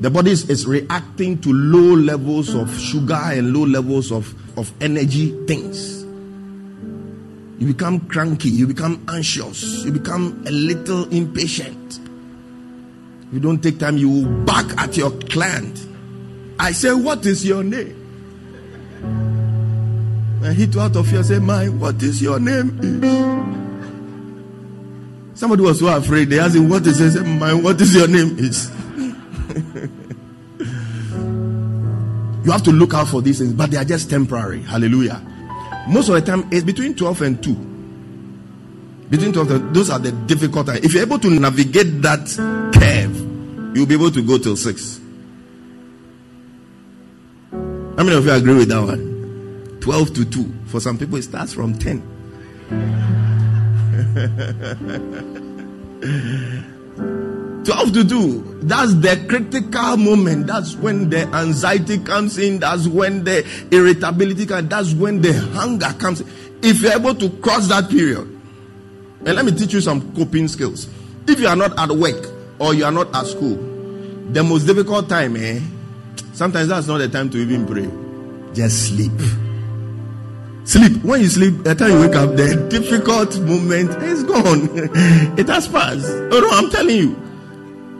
[0.00, 5.30] The body is reacting to low levels of sugar and low levels of, of energy
[5.46, 6.02] things.
[7.58, 12.00] You become cranky, you become anxious, you become a little impatient.
[13.34, 15.84] You don't take time, you will back at your client.
[16.60, 18.00] I say, What is your name?
[20.40, 22.78] And he out of fear say, My, what is your name?
[22.80, 23.10] Is?
[25.36, 26.30] Somebody was so afraid.
[26.30, 27.24] They asked him, What is it?
[27.24, 28.38] My, what is your name?
[28.38, 28.70] Is
[32.44, 34.62] you have to look out for these things, but they are just temporary.
[34.62, 35.20] Hallelujah.
[35.88, 37.52] Most of the time, it's between 12 and 2.
[39.10, 40.84] Between 12 and those are the difficult times.
[40.84, 42.72] If you're able to navigate that
[43.74, 45.00] you'll be able to go till 6.
[47.50, 49.78] How many of you agree with that one?
[49.80, 50.54] 12 to 2.
[50.66, 52.02] For some people, it starts from 10.
[57.64, 58.60] 12 to 2.
[58.62, 60.46] That's the critical moment.
[60.46, 62.60] That's when the anxiety comes in.
[62.60, 64.68] That's when the irritability comes.
[64.68, 66.22] That's when the hunger comes.
[66.62, 68.30] If you're able to cross that period,
[69.26, 70.88] and let me teach you some coping skills.
[71.26, 73.56] If you are not at work or you are not at school,
[74.30, 75.60] the most difficult time, eh?
[76.32, 77.88] Sometimes that's not the time to even pray.
[78.54, 79.12] Just sleep.
[80.64, 81.02] Sleep.
[81.04, 84.68] When you sleep, the time you wake up, the difficult moment is gone.
[85.38, 86.06] it has passed.
[86.08, 87.20] Oh no, I'm telling you.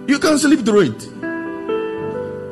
[0.06, 1.02] You can sleep through it.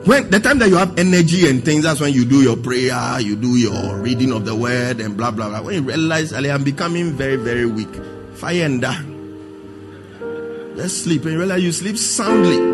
[0.07, 3.20] When the time that you have energy and things, that's when you do your prayer,
[3.20, 5.62] you do your reading of the word and blah blah blah.
[5.62, 7.94] When you realize I'm becoming very, very weak,
[8.34, 9.11] fire and die.
[10.76, 12.72] Just sleep and realize you sleep soundly.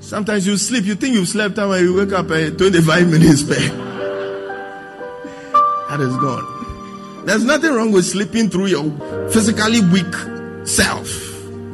[0.00, 3.42] Sometimes you sleep, you think you've slept and when you wake up at 25 minutes
[3.42, 3.70] back.
[5.88, 7.24] That is gone.
[7.24, 8.84] There's nothing wrong with sleeping through your
[9.30, 10.14] physically weak
[10.66, 11.08] self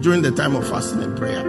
[0.01, 1.45] during the time of fasting and prayer.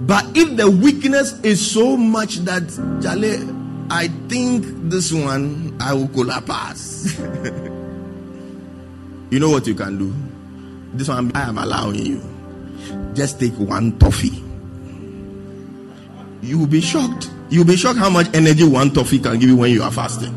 [0.00, 2.62] But if the weakness is so much that
[3.00, 3.48] Jale,
[3.90, 7.16] I think this one I will collapse.
[9.30, 10.14] you know what you can do?
[10.96, 12.22] This one I am allowing you.
[13.14, 14.42] Just take one toffee.
[16.42, 17.30] You will be shocked.
[17.50, 20.32] You'll be shocked how much energy one toffee can give you when you are fasting.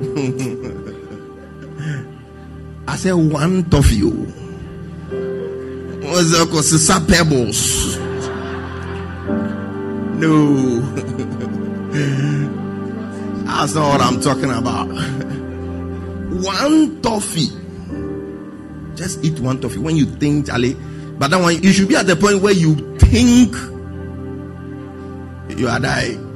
[2.88, 4.00] I said one toffee.
[4.02, 4.26] Oh.
[6.10, 6.64] What's that called?
[6.64, 7.96] Sisa pebbles.
[10.18, 10.80] No.
[13.44, 14.88] That's not what I'm talking about.
[16.42, 17.59] one toffee.
[18.94, 20.74] Just eat one toffee when you think, Charlie.
[21.18, 23.54] But that one, you should be at the point where you think
[25.58, 26.30] you are dying.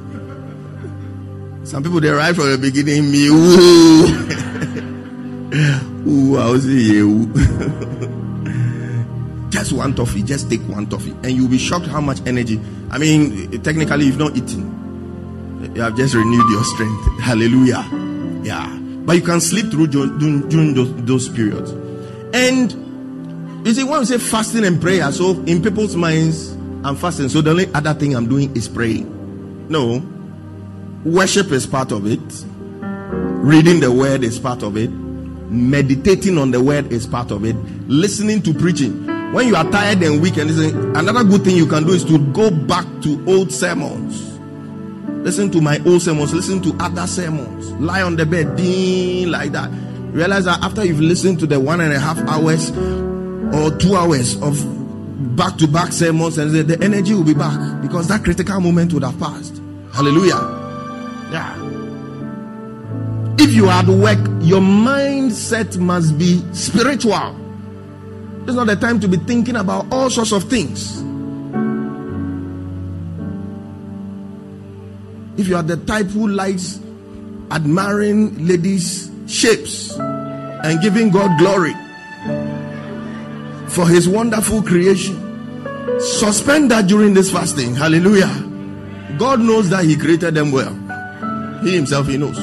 [1.65, 4.05] Some people they arrive from the beginning, me, ooh,
[6.07, 7.25] ooh, I was you.
[9.49, 12.61] just one toffee, just take one toffee, and you'll be shocked how much energy.
[12.91, 17.19] I mean, technically, you've not eaten, you have just renewed your strength.
[17.21, 17.83] Hallelujah.
[18.43, 18.67] Yeah,
[19.05, 21.71] but you can sleep through during those, those periods.
[22.33, 26.51] And you see, when we say fasting and prayer, so in people's minds,
[26.83, 29.11] I'm fasting, so the only other thing I'm doing is praying.
[29.69, 29.99] No,
[31.05, 32.19] Worship is part of it.
[32.81, 34.89] Reading the word is part of it.
[34.89, 37.55] Meditating on the word is part of it.
[37.87, 39.05] Listening to preaching.
[39.31, 42.03] When you are tired and weak and listen, another good thing you can do is
[42.05, 44.39] to go back to old sermons.
[45.23, 47.71] Listen to my old sermons, listen to other sermons.
[47.73, 49.69] Lie on the bed, ding, like that.
[50.15, 54.41] Realize that after you've listened to the one and a half hours or two hours
[54.41, 54.55] of
[55.35, 59.03] back to back sermons, and the energy will be back because that critical moment would
[59.03, 59.61] have passed.
[59.91, 60.39] Hallelujah.
[61.33, 61.53] Yeah.
[63.37, 67.35] If you are at work, your mindset must be spiritual.
[68.43, 71.01] It's not the time to be thinking about all sorts of things.
[75.37, 76.79] If you are the type who likes
[77.51, 81.73] admiring ladies' shapes and giving God glory
[83.67, 85.19] for his wonderful creation,
[85.99, 87.75] suspend that during this fasting.
[87.75, 88.31] Hallelujah.
[89.17, 90.73] God knows that he created them well.
[91.63, 92.39] He himself, he knows.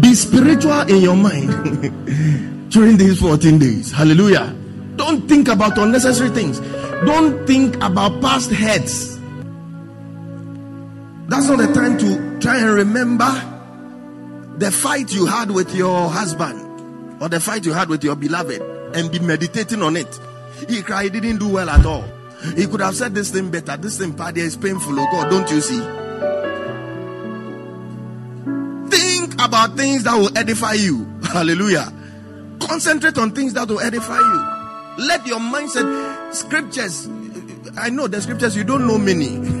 [0.00, 3.90] Be spiritual in your mind during these 14 days.
[3.90, 4.54] Hallelujah.
[4.96, 6.60] Don't think about unnecessary things.
[7.04, 9.16] Don't think about past hurts.
[11.28, 13.49] That's not the time to try and remember
[14.60, 18.60] the fight you had with your husband or the fight you had with your beloved
[18.94, 20.20] and be meditating on it.
[20.68, 22.04] He cried, he didn't do well at all.
[22.54, 23.78] He could have said this thing better.
[23.78, 25.00] This thing, party is painful.
[25.00, 25.78] Oh God, don't you see?
[28.90, 31.06] Think about things that will edify you.
[31.22, 31.90] Hallelujah.
[32.60, 35.06] Concentrate on things that will edify you.
[35.06, 37.08] Let your mindset, scriptures,
[37.78, 39.59] I know the scriptures, you don't know many.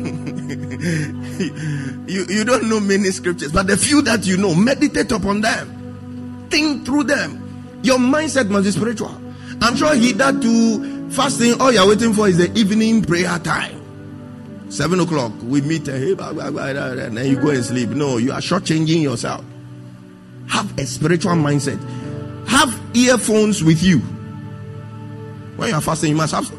[2.06, 6.46] you, you don't know many scriptures, but the few that you know, meditate upon them.
[6.48, 7.80] Think through them.
[7.82, 9.14] Your mindset must be spiritual.
[9.60, 13.76] I'm sure he that to fasting, all you're waiting for is the evening prayer time.
[14.70, 17.90] Seven o'clock, we meet, eh, and then you go and sleep.
[17.90, 19.44] No, you are shortchanging yourself.
[20.48, 21.78] Have a spiritual mindset.
[22.48, 23.98] Have earphones with you.
[25.56, 26.50] When you are fasting, you must have.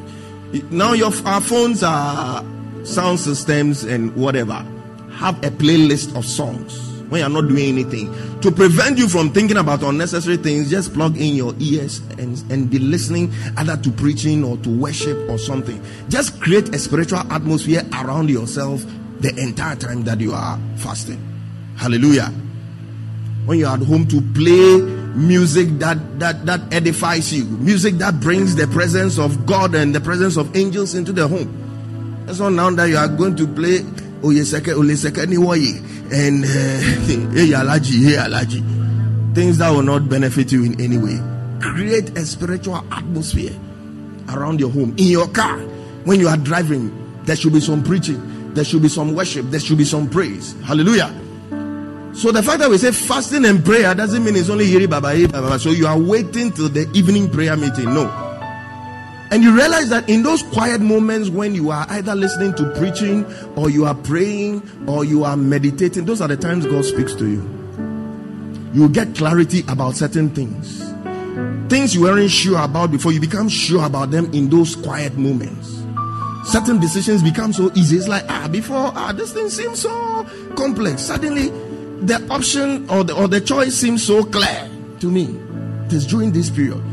[0.72, 2.44] Now your our phones are
[2.84, 4.66] sound systems and whatever.
[5.14, 8.12] Have a playlist of songs when you're not doing anything
[8.42, 10.70] to prevent you from thinking about unnecessary things.
[10.70, 15.30] Just plug in your ears and and be listening either to preaching or to worship
[15.30, 15.84] or something.
[16.10, 18.84] Just create a spiritual atmosphere around yourself
[19.20, 21.20] the entire time that you are fasting.
[21.78, 22.34] Hallelujah
[23.46, 24.82] when you're at home to play
[25.16, 30.00] music that that that edifies you music that brings the presence of god and the
[30.00, 31.58] presence of angels into the home
[32.28, 33.80] it's not now that you are going to play
[34.22, 37.08] oyeseke oleseke niwoye and uh,
[39.36, 41.18] things that will not benefit you in any way.
[41.62, 43.54] Create a spiritual atmosphere
[44.30, 44.94] around your home.
[44.98, 45.58] In your car
[46.06, 46.92] when you are driving
[47.24, 48.54] there should be some preaching.
[48.54, 49.46] There should be some worship.
[49.50, 50.56] There should be some praise.
[50.64, 51.14] Hallelujah.
[52.14, 55.28] So the fact that we say fasting and prayer doesn't mean it's only Yiri Baba,
[55.30, 55.58] Baba.
[55.58, 57.94] So you are waiting till the evening prayer meeting.
[57.94, 58.08] No.
[59.32, 63.26] And you realize that in those quiet moments when you are either listening to preaching
[63.56, 67.30] or you are praying or you are meditating, those are the times God speaks to
[67.30, 67.42] you.
[68.74, 70.82] You get clarity about certain things.
[71.70, 75.82] Things you weren't sure about before, you become sure about them in those quiet moments.
[76.44, 77.96] Certain decisions become so easy.
[77.96, 80.26] It's like, ah, before, ah, this thing seems so
[80.58, 81.04] complex.
[81.04, 81.52] Suddenly,
[82.02, 84.70] the option or the, or the choice seems so clear
[85.00, 85.40] to me.
[85.86, 86.84] It is during this period.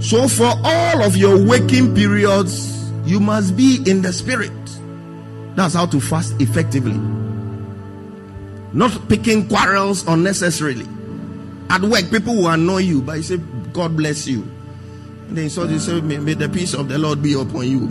[0.00, 4.52] So, for all of your waking periods, you must be in the spirit.
[5.56, 6.98] That's how to fast effectively.
[8.72, 10.86] Not picking quarrels unnecessarily.
[11.68, 13.36] At work, people will annoy you, but you say,
[13.72, 14.42] God bless you.
[15.28, 17.86] And then so you say, may, may the peace of the Lord be upon you.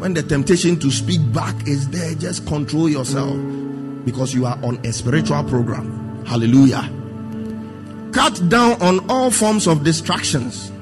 [0.00, 3.36] When the temptation to speak back is there, just control yourself
[4.04, 6.24] because you are on a spiritual program.
[6.26, 6.90] Hallelujah.
[8.12, 10.72] Cut down on all forms of distractions.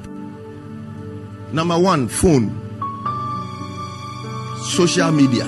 [1.52, 2.50] Number one, phone,
[4.62, 5.44] social media.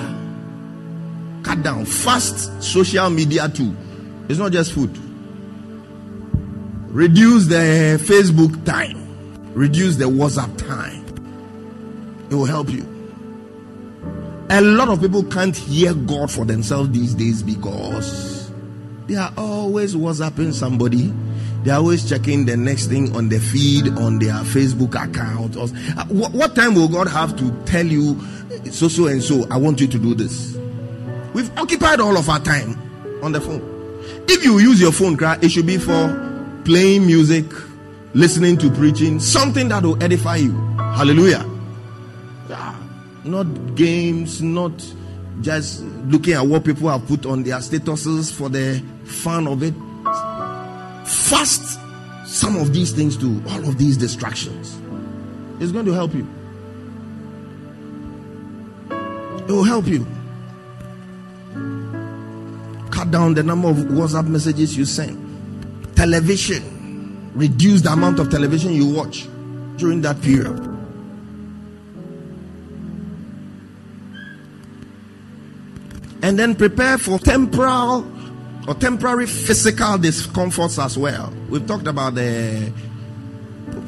[1.43, 1.85] Cut down.
[1.85, 3.75] Fast social media too.
[4.29, 4.95] It's not just food.
[6.89, 9.01] Reduce the Facebook time.
[9.53, 11.05] Reduce the WhatsApp time.
[12.29, 12.83] It will help you.
[14.49, 18.51] A lot of people can't hear God for themselves these days because
[19.07, 21.11] they are always WhatsApping somebody.
[21.65, 25.55] They are always checking the next thing on the feed on their Facebook account.
[25.57, 25.63] Or,
[25.97, 28.21] uh, what, what time will God have to tell you
[28.69, 29.47] so so and so?
[29.49, 30.55] I want you to do this.
[31.33, 32.79] We've occupied all of our time
[33.23, 33.63] on the phone.
[34.27, 37.45] If you use your phone, it should be for playing music,
[38.13, 40.53] listening to preaching, something that will edify you.
[40.77, 41.49] Hallelujah.
[43.23, 44.71] Not games, not
[45.41, 49.73] just looking at what people have put on their statuses for the fun of it.
[51.05, 51.79] Fast
[52.25, 54.77] some of these things to all of these distractions.
[55.59, 56.27] It's going to help you.
[59.47, 60.05] It will help you.
[62.91, 65.95] Cut down the number of WhatsApp messages you send.
[65.95, 67.31] Television.
[67.35, 69.27] Reduce the amount of television you watch
[69.77, 70.57] during that period.
[76.23, 78.01] And then prepare for temporal
[78.67, 81.31] or temporary physical discomforts as well.
[81.49, 82.71] We've talked about the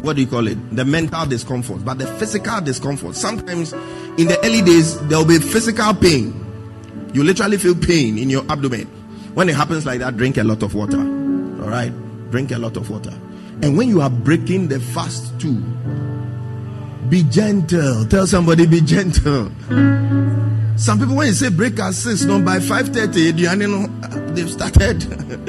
[0.01, 0.75] what do you call it?
[0.75, 3.15] The mental discomfort, but the physical discomfort.
[3.15, 6.43] Sometimes in the early days there will be physical pain.
[7.13, 8.86] You literally feel pain in your abdomen.
[9.34, 10.97] When it happens like that, drink a lot of water.
[10.99, 11.91] All right,
[12.32, 13.13] drink a lot of water.
[13.61, 15.63] And when you are breaking the fast too,
[17.10, 18.05] be gentle.
[18.05, 19.51] Tell somebody, be gentle.
[20.78, 25.01] Some people, when you say break at six, no, by five thirty, they've started.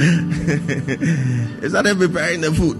[1.61, 2.79] they started preparing the food.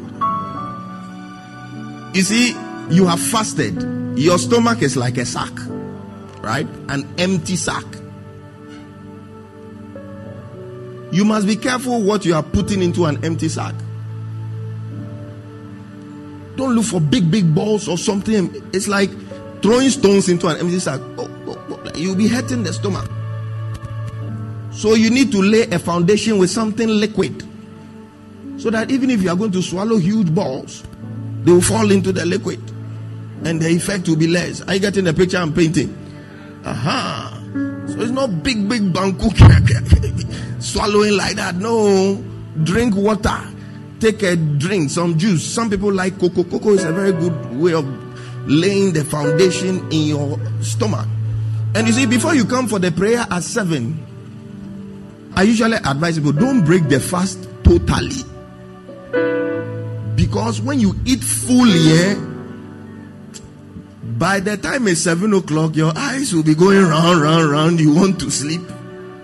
[2.17, 2.57] You see,
[2.91, 3.83] you have fasted.
[4.19, 5.53] Your stomach is like a sack,
[6.41, 6.67] right?
[6.89, 7.85] An empty sack.
[11.11, 13.75] You must be careful what you are putting into an empty sack.
[16.59, 18.53] Don't look for big, big balls or something.
[18.73, 19.11] It's like
[19.63, 20.99] throwing stones into an empty sack.
[21.17, 23.09] Oh, oh, oh, you'll be hurting the stomach.
[24.73, 27.45] So you need to lay a foundation with something liquid.
[28.57, 30.83] So that even if you are going to swallow huge balls,
[31.45, 32.59] they will fall into the liquid.
[33.45, 34.61] And the effect will be less.
[34.63, 35.97] Are you getting the picture I'm painting?
[36.65, 37.41] Aha.
[37.87, 39.31] So it's not big, big banku
[40.61, 41.55] swallowing like that.
[41.55, 42.21] No.
[42.65, 43.55] Drink water.
[44.01, 45.45] Take a drink, some juice.
[45.45, 46.45] Some people like cocoa.
[46.45, 47.85] Cocoa is a very good way of
[48.49, 51.07] laying the foundation in your stomach.
[51.75, 54.05] And you see, before you come for the prayer at seven,
[55.35, 58.25] I usually advise people don't break the fast totally.
[60.17, 62.15] Because when you eat fully,
[64.19, 67.81] by the time it's seven o'clock, your eyes will be going round, round, round.
[67.81, 68.63] You want to sleep.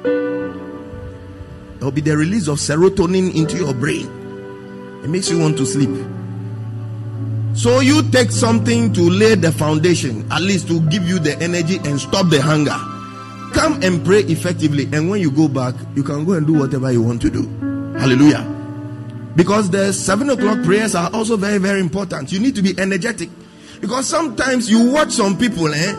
[0.02, 4.23] There will be the release of serotonin into your brain.
[5.04, 5.90] It makes you want to sleep.
[7.54, 11.76] So you take something to lay the foundation, at least to give you the energy
[11.84, 12.76] and stop the hunger.
[13.54, 16.90] Come and pray effectively, and when you go back, you can go and do whatever
[16.90, 17.42] you want to do.
[17.98, 18.50] Hallelujah.
[19.36, 22.32] Because the seven o'clock prayers are also very, very important.
[22.32, 23.28] You need to be energetic.
[23.80, 25.94] Because sometimes you watch some people, eh?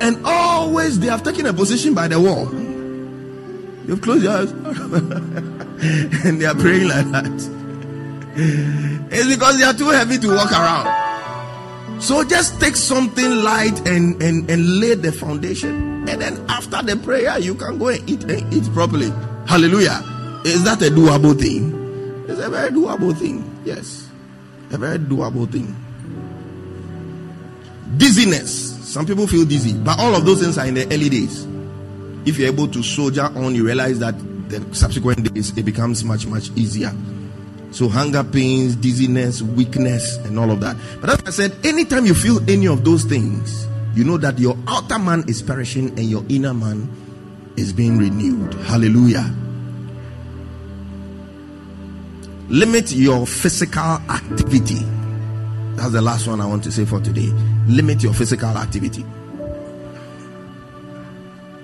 [0.00, 2.52] And always they have taken a position by the wall.
[3.86, 4.50] You've closed your eyes.
[6.24, 7.63] and they are praying like that.
[8.36, 12.02] It's because they are too heavy to walk around.
[12.02, 16.08] So just take something light and, and, and lay the foundation.
[16.08, 19.10] And then after the prayer, you can go and eat and eat properly.
[19.46, 20.02] Hallelujah.
[20.44, 21.72] Is that a doable thing?
[22.28, 23.48] It's a very doable thing.
[23.64, 24.08] Yes.
[24.70, 25.74] A very doable thing.
[27.96, 28.74] Dizziness.
[28.92, 31.46] Some people feel dizzy, but all of those things are in the early days.
[32.26, 34.14] If you're able to soldier on, you realize that
[34.48, 36.92] the subsequent days it becomes much, much easier.
[37.74, 40.76] So hunger pains, dizziness, weakness, and all of that.
[41.00, 44.56] But as I said, anytime you feel any of those things, you know that your
[44.68, 46.88] outer man is perishing and your inner man
[47.56, 48.54] is being renewed.
[48.54, 49.28] Hallelujah.
[52.48, 54.78] Limit your physical activity.
[55.74, 57.32] That's the last one I want to say for today.
[57.66, 59.04] Limit your physical activity.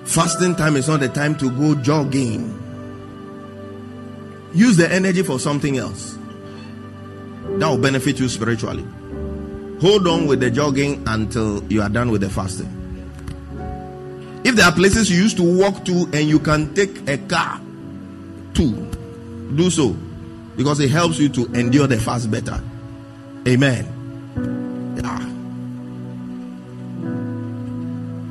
[0.07, 2.70] Fasting time is not the time to go jogging.
[4.53, 6.19] Use the energy for something else
[7.59, 8.85] that will benefit you spiritually.
[9.81, 12.77] Hold on with the jogging until you are done with the fasting.
[14.45, 17.61] If there are places you used to walk to and you can take a car
[18.55, 18.91] to,
[19.55, 19.91] do so
[20.57, 22.61] because it helps you to endure the fast better.
[23.47, 23.87] Amen.
[24.97, 25.19] Yeah.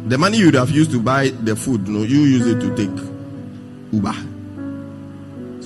[0.10, 3.94] The money you'd have used to buy the food, no, you use it to take
[3.94, 4.16] Uber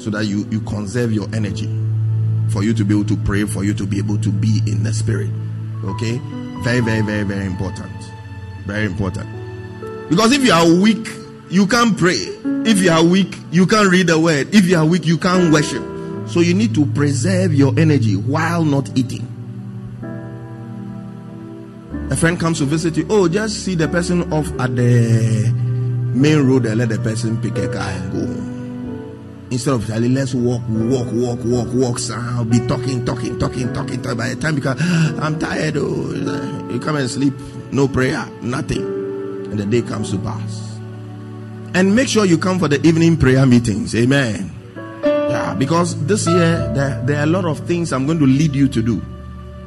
[0.04, 1.70] so that you, you conserve your energy.
[2.54, 4.84] for you to be able to pray, for you to be able to be in
[4.84, 5.30] the spirit.
[5.84, 6.20] Okay?
[6.64, 7.92] Very, very, very, very important.
[8.66, 9.28] Very important.
[10.10, 11.10] Because if you are weak,
[11.50, 12.30] you can't pray.
[12.66, 14.54] If you are weak, you can't read the word.
[14.54, 15.84] If you are weak, you can't worship.
[16.30, 19.28] So you need to preserve your energy while not eating.
[22.12, 23.08] A friend comes to visit you.
[23.10, 25.52] Oh, just see the person off at the
[26.14, 28.53] main road and let the person pick a car and go
[29.54, 32.00] Instead of telling, let's walk, walk, walk, walk, walk.
[32.00, 34.02] So I'll be talking, talking, talking, talking.
[34.02, 34.18] talking.
[34.18, 35.78] By the time you come, ah, I'm tired.
[35.78, 36.12] Oh,
[36.72, 37.36] you come and sleep.
[37.72, 38.82] No prayer, nothing.
[38.82, 40.80] And the day comes to pass.
[41.76, 43.94] And make sure you come for the evening prayer meetings.
[43.94, 44.52] Amen.
[45.04, 48.56] Yeah, because this year there, there are a lot of things I'm going to lead
[48.56, 49.04] you to do.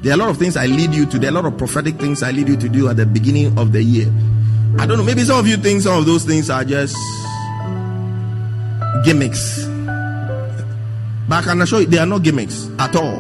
[0.02, 1.18] There are a lot of things I lead you to.
[1.20, 3.56] There are a lot of prophetic things I lead you to do at the beginning
[3.56, 4.12] of the year.
[4.80, 5.04] I don't know.
[5.04, 6.96] Maybe some of you think some of those things are just
[9.04, 9.75] gimmicks.
[11.28, 13.18] But I can assure you, they are not gimmicks at all.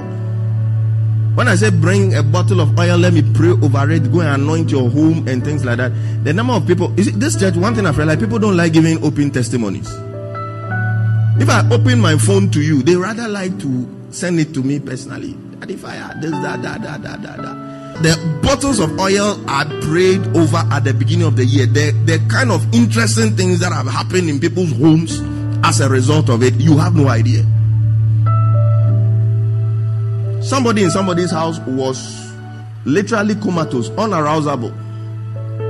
[1.36, 4.42] When I say bring a bottle of oil, let me pray over it, go and
[4.42, 5.92] anoint your home and things like that.
[6.24, 8.72] The number of people, you see, this church, one thing I've realized, people don't like
[8.72, 9.92] giving open testimonies.
[11.38, 14.80] If I open my phone to you, they rather like to send it to me
[14.80, 15.36] personally.
[15.60, 18.02] I had this, that, that, that, that, that, that.
[18.02, 21.66] The bottles of oil are prayed over at the beginning of the year.
[21.66, 25.20] The, the kind of interesting things that have happened in people's homes
[25.64, 27.44] as a result of it, you have no idea.
[30.46, 32.32] Somebody in somebody's house was
[32.84, 34.72] literally comatose, unarousable.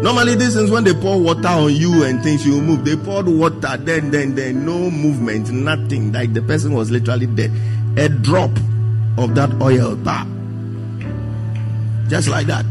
[0.02, 2.84] Normally, this is when they pour water on you and things you move.
[2.84, 6.12] They poured water, then, then, then, no movement, nothing.
[6.12, 7.50] Like the person was literally dead.
[7.96, 8.50] A drop
[9.16, 10.26] of that oil, bah.
[12.08, 12.66] just like that.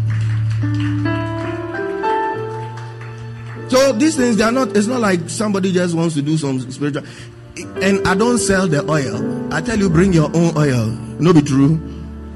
[3.67, 4.77] So these things they are not.
[4.77, 7.01] It's not like somebody just wants to do some spiritual.
[7.57, 9.53] And I don't sell the oil.
[9.53, 10.87] I tell you, bring your own oil.
[11.19, 11.79] No, be true.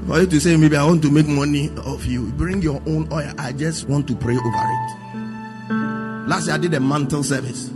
[0.06, 3.12] For you to say, maybe I want to make money of you, bring your own
[3.12, 3.32] oil.
[3.38, 5.00] I just want to pray over it.
[6.28, 7.70] Last year I did a mantle service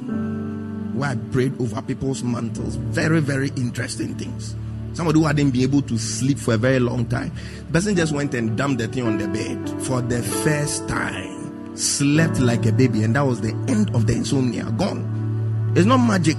[0.94, 2.76] where I prayed over people's mantles.
[2.76, 4.54] Very, very interesting things.
[4.94, 7.32] Somebody who hadn't been able to sleep for a very long time.
[7.66, 11.76] The person just went and dumped the thing on the bed for the first time.
[11.76, 14.70] Slept like a baby, and that was the end of the insomnia.
[14.78, 15.72] Gone.
[15.76, 16.38] It's not magic,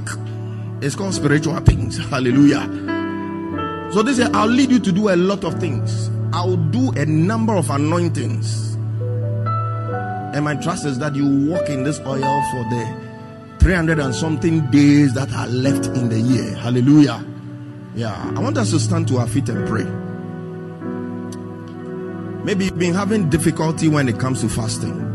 [0.82, 1.98] it's called spiritual things.
[2.10, 2.62] Hallelujah.
[3.92, 6.10] So this year, I'll lead you to do a lot of things.
[6.34, 8.76] I'll do a number of anointings.
[10.36, 13.06] And my trust is that you walk in this oil for the
[13.60, 16.56] 300 and something days that are left in the year.
[16.56, 17.26] Hallelujah.
[17.96, 18.34] Yeah.
[18.36, 19.86] I want us to stand to our feet and pray.
[22.44, 25.14] Maybe you've been having difficulty when it comes to fasting.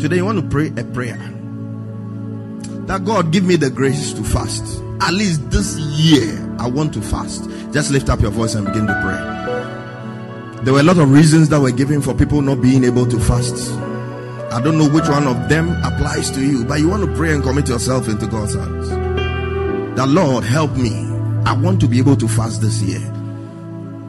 [0.00, 1.18] Today, you want to pray a prayer
[2.90, 4.82] that God give me the grace to fast.
[5.00, 7.48] At least this year, I want to fast.
[7.72, 10.64] Just lift up your voice and begin to pray.
[10.64, 13.20] There were a lot of reasons that were given for people not being able to
[13.20, 13.70] fast.
[14.52, 17.32] I don't know which one of them applies to you, but you want to pray
[17.32, 18.88] and commit yourself into God's hands.
[19.96, 21.06] The Lord help me.
[21.46, 23.00] I want to be able to fast this year.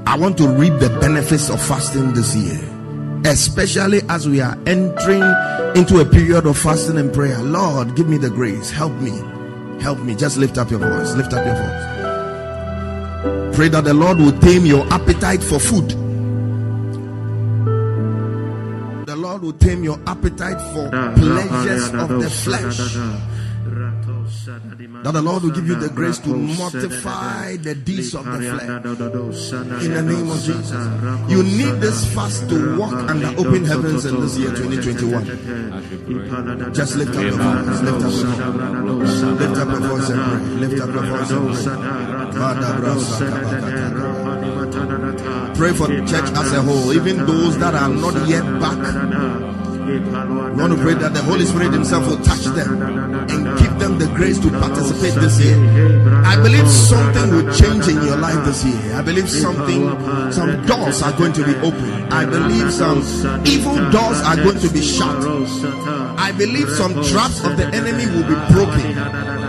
[0.08, 2.58] I want to reap the benefits of fasting this year,
[3.26, 5.24] especially as we are entering
[5.76, 7.40] into a period of fasting and prayer.
[7.40, 8.70] Lord, give me the grace.
[8.70, 9.12] Help me.
[9.82, 10.16] Help me.
[10.16, 11.14] Just lift up your voice.
[11.16, 11.86] Lift up your voice.
[13.56, 15.90] Pray that the Lord will tame your appetite for food.
[19.06, 22.98] The Lord will tame your appetite for pleasures of the flesh.
[25.04, 28.62] That the Lord will give you the grace to mortify the deeds of the flesh.
[29.84, 30.72] In the name of Jesus.
[31.28, 36.74] You need this fast to walk under open heavens in this year 2021.
[36.74, 37.82] Just lift up your voice.
[37.82, 39.22] Lift up your voice.
[39.42, 40.40] Lift up your voice and pray.
[40.62, 41.50] Lift up your voice and
[41.82, 41.92] pray.
[45.56, 48.78] Pray for the church as a whole, even those that are not yet back.
[49.92, 54.00] We want to pray that the Holy Spirit Himself will touch them and give them
[54.00, 55.58] the grace to participate this year.
[56.24, 58.96] I believe something will change in your life this year.
[58.96, 59.82] I believe something,
[60.32, 62.14] some doors are going to be opened.
[62.14, 63.00] I believe some
[63.46, 65.12] evil doors are going to be shut.
[66.18, 68.98] I believe some traps of the enemy will be broken.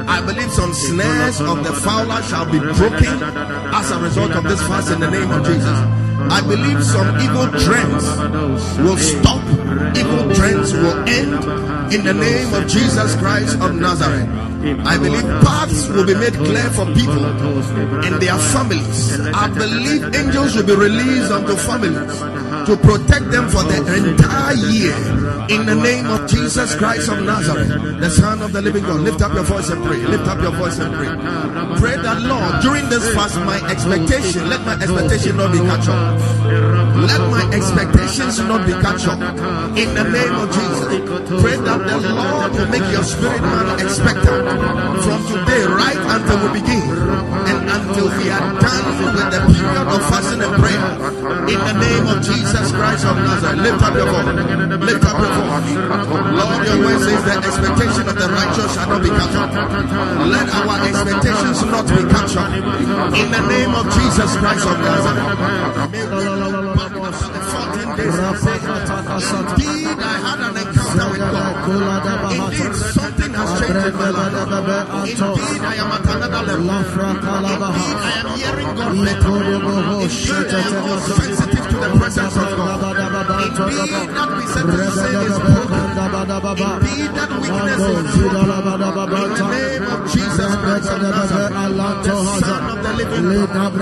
[0.09, 3.23] I believe some snares of the fowler shall be broken
[3.73, 6.02] as a result of this fast in the name of Jesus.
[6.31, 8.05] I believe some evil trends
[8.79, 9.43] will stop,
[9.97, 14.29] evil trends will end in the name of Jesus Christ of Nazareth.
[14.87, 17.25] I believe paths will be made clear for people
[18.05, 19.21] and their families.
[19.35, 24.95] I believe angels will be released unto families to protect them for the entire year
[25.51, 27.69] in the name of Jesus Christ of Nazareth,
[27.99, 29.01] the Son of the living God.
[29.01, 29.99] Lift up your voice and pray.
[29.99, 31.11] Lift up your voice and pray.
[31.79, 35.99] Pray that, Lord, during this fast, my expectation, let my expectation not be cut short.
[37.03, 39.19] Let my expectations not be cut short.
[39.75, 40.87] In the name of Jesus,
[41.43, 44.47] pray that the Lord will make your spirit man expectant
[45.03, 46.87] from today right until we begin
[47.51, 50.87] and until we are done with the period of fasting and prayer.
[51.51, 54.29] In the name of Jesus Christ of Nazareth, lift up your voice.
[54.85, 55.73] Lift up your voice.
[56.37, 59.53] Lord, your word says the expectation of the righteous shall not be cut off.
[60.29, 62.53] Let our expectations not be cut off.
[63.17, 65.33] In the name of Jesus Christ of Nazareth.
[69.53, 70.72] Indeed, I had an.
[71.23, 74.35] Indeed, something has changed in my life.
[75.03, 76.71] Indeed, I am at another level.
[77.73, 79.37] Indeed, I am hearing God better.
[79.63, 82.83] Indeed, I am sensitive to the presence of God.
[83.43, 85.85] Indeed, that misunderstanding is broken.
[86.83, 88.43] Indeed, that weakness is broken.
[89.13, 90.22] In the name of Jesus
[92.03, 93.73] the Son of the living God.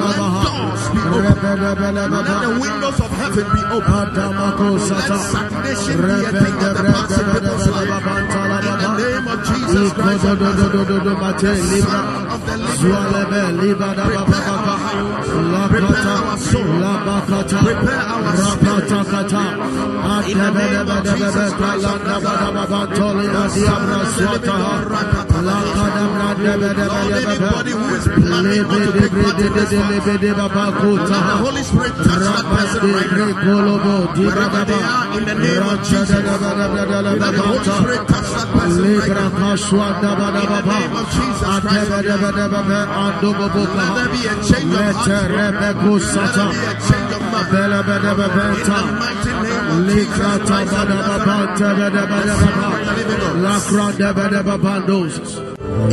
[0.00, 0.16] Let
[0.46, 1.58] doors be open.
[2.10, 4.06] Let the windows of heaven be open.
[4.90, 7.90] Let stagnation be a thing of the past in people's life.
[8.60, 10.88] In the name of Jesus Christ of Nazareth,
[11.90, 13.14] Son of the living God.
[14.10, 14.78] Prepare our.
[15.70, 16.70] Prepare our soul.
[17.64, 18.90] Prepare our spirit.
[20.30, 22.70] In the name of Jesus Christ of Nazareth,
[23.66, 26.19] Son of the living God.
[26.90, 29.90] Lord, anybody who is planning not to take part in this fast,
[31.10, 33.16] let the Holy Spirit touch that person right now.
[34.30, 36.10] Wherever they are, in the name of Jesus,
[37.20, 39.20] let the Holy Spirit touch that person right now.
[40.40, 41.96] In the name of Jesus Christ of
[42.30, 42.50] Nazareth,
[43.76, 45.06] let there be a change of heart.
[45.50, 45.56] Let
[46.34, 47.48] there be a change of mind.
[48.50, 48.66] In the
[49.00, 50.10] mighty name of Jesus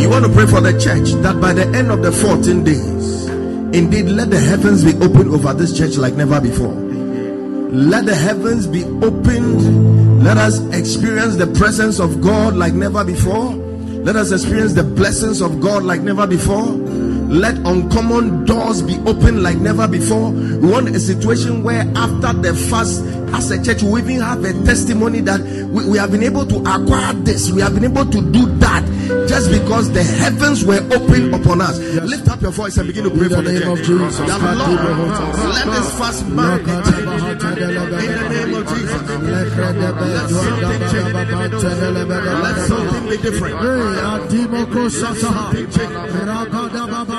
[0.01, 3.27] You want to pray for the church that by the end of the 14 days,
[3.75, 6.73] indeed, let the heavens be opened over this church like never before.
[6.73, 10.23] Let the heavens be opened.
[10.23, 13.53] Let us experience the presence of God like never before.
[14.07, 16.86] Let us experience the blessings of God like never before.
[17.27, 20.31] Let uncommon doors be opened like never before.
[20.31, 23.03] We want a situation where after the fast,
[23.35, 26.57] as a church, we even have a testimony that we, we have been able to
[26.59, 28.85] acquire this, we have been able to do that
[29.27, 31.79] just because the heavens were open upon us.
[31.79, 34.19] Lift up your voice and begin to pray for the, name of Jesus.
[34.19, 34.29] Lord,
[35.51, 36.81] let this fast mark in the
[38.31, 39.01] name of Jesus.
[39.27, 41.13] Let something change.
[42.43, 43.55] Let something be different.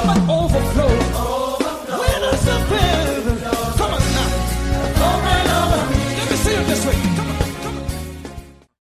[0.00, 0.28] overflow.
[0.28, 1.98] overflow.
[1.98, 2.79] Winners of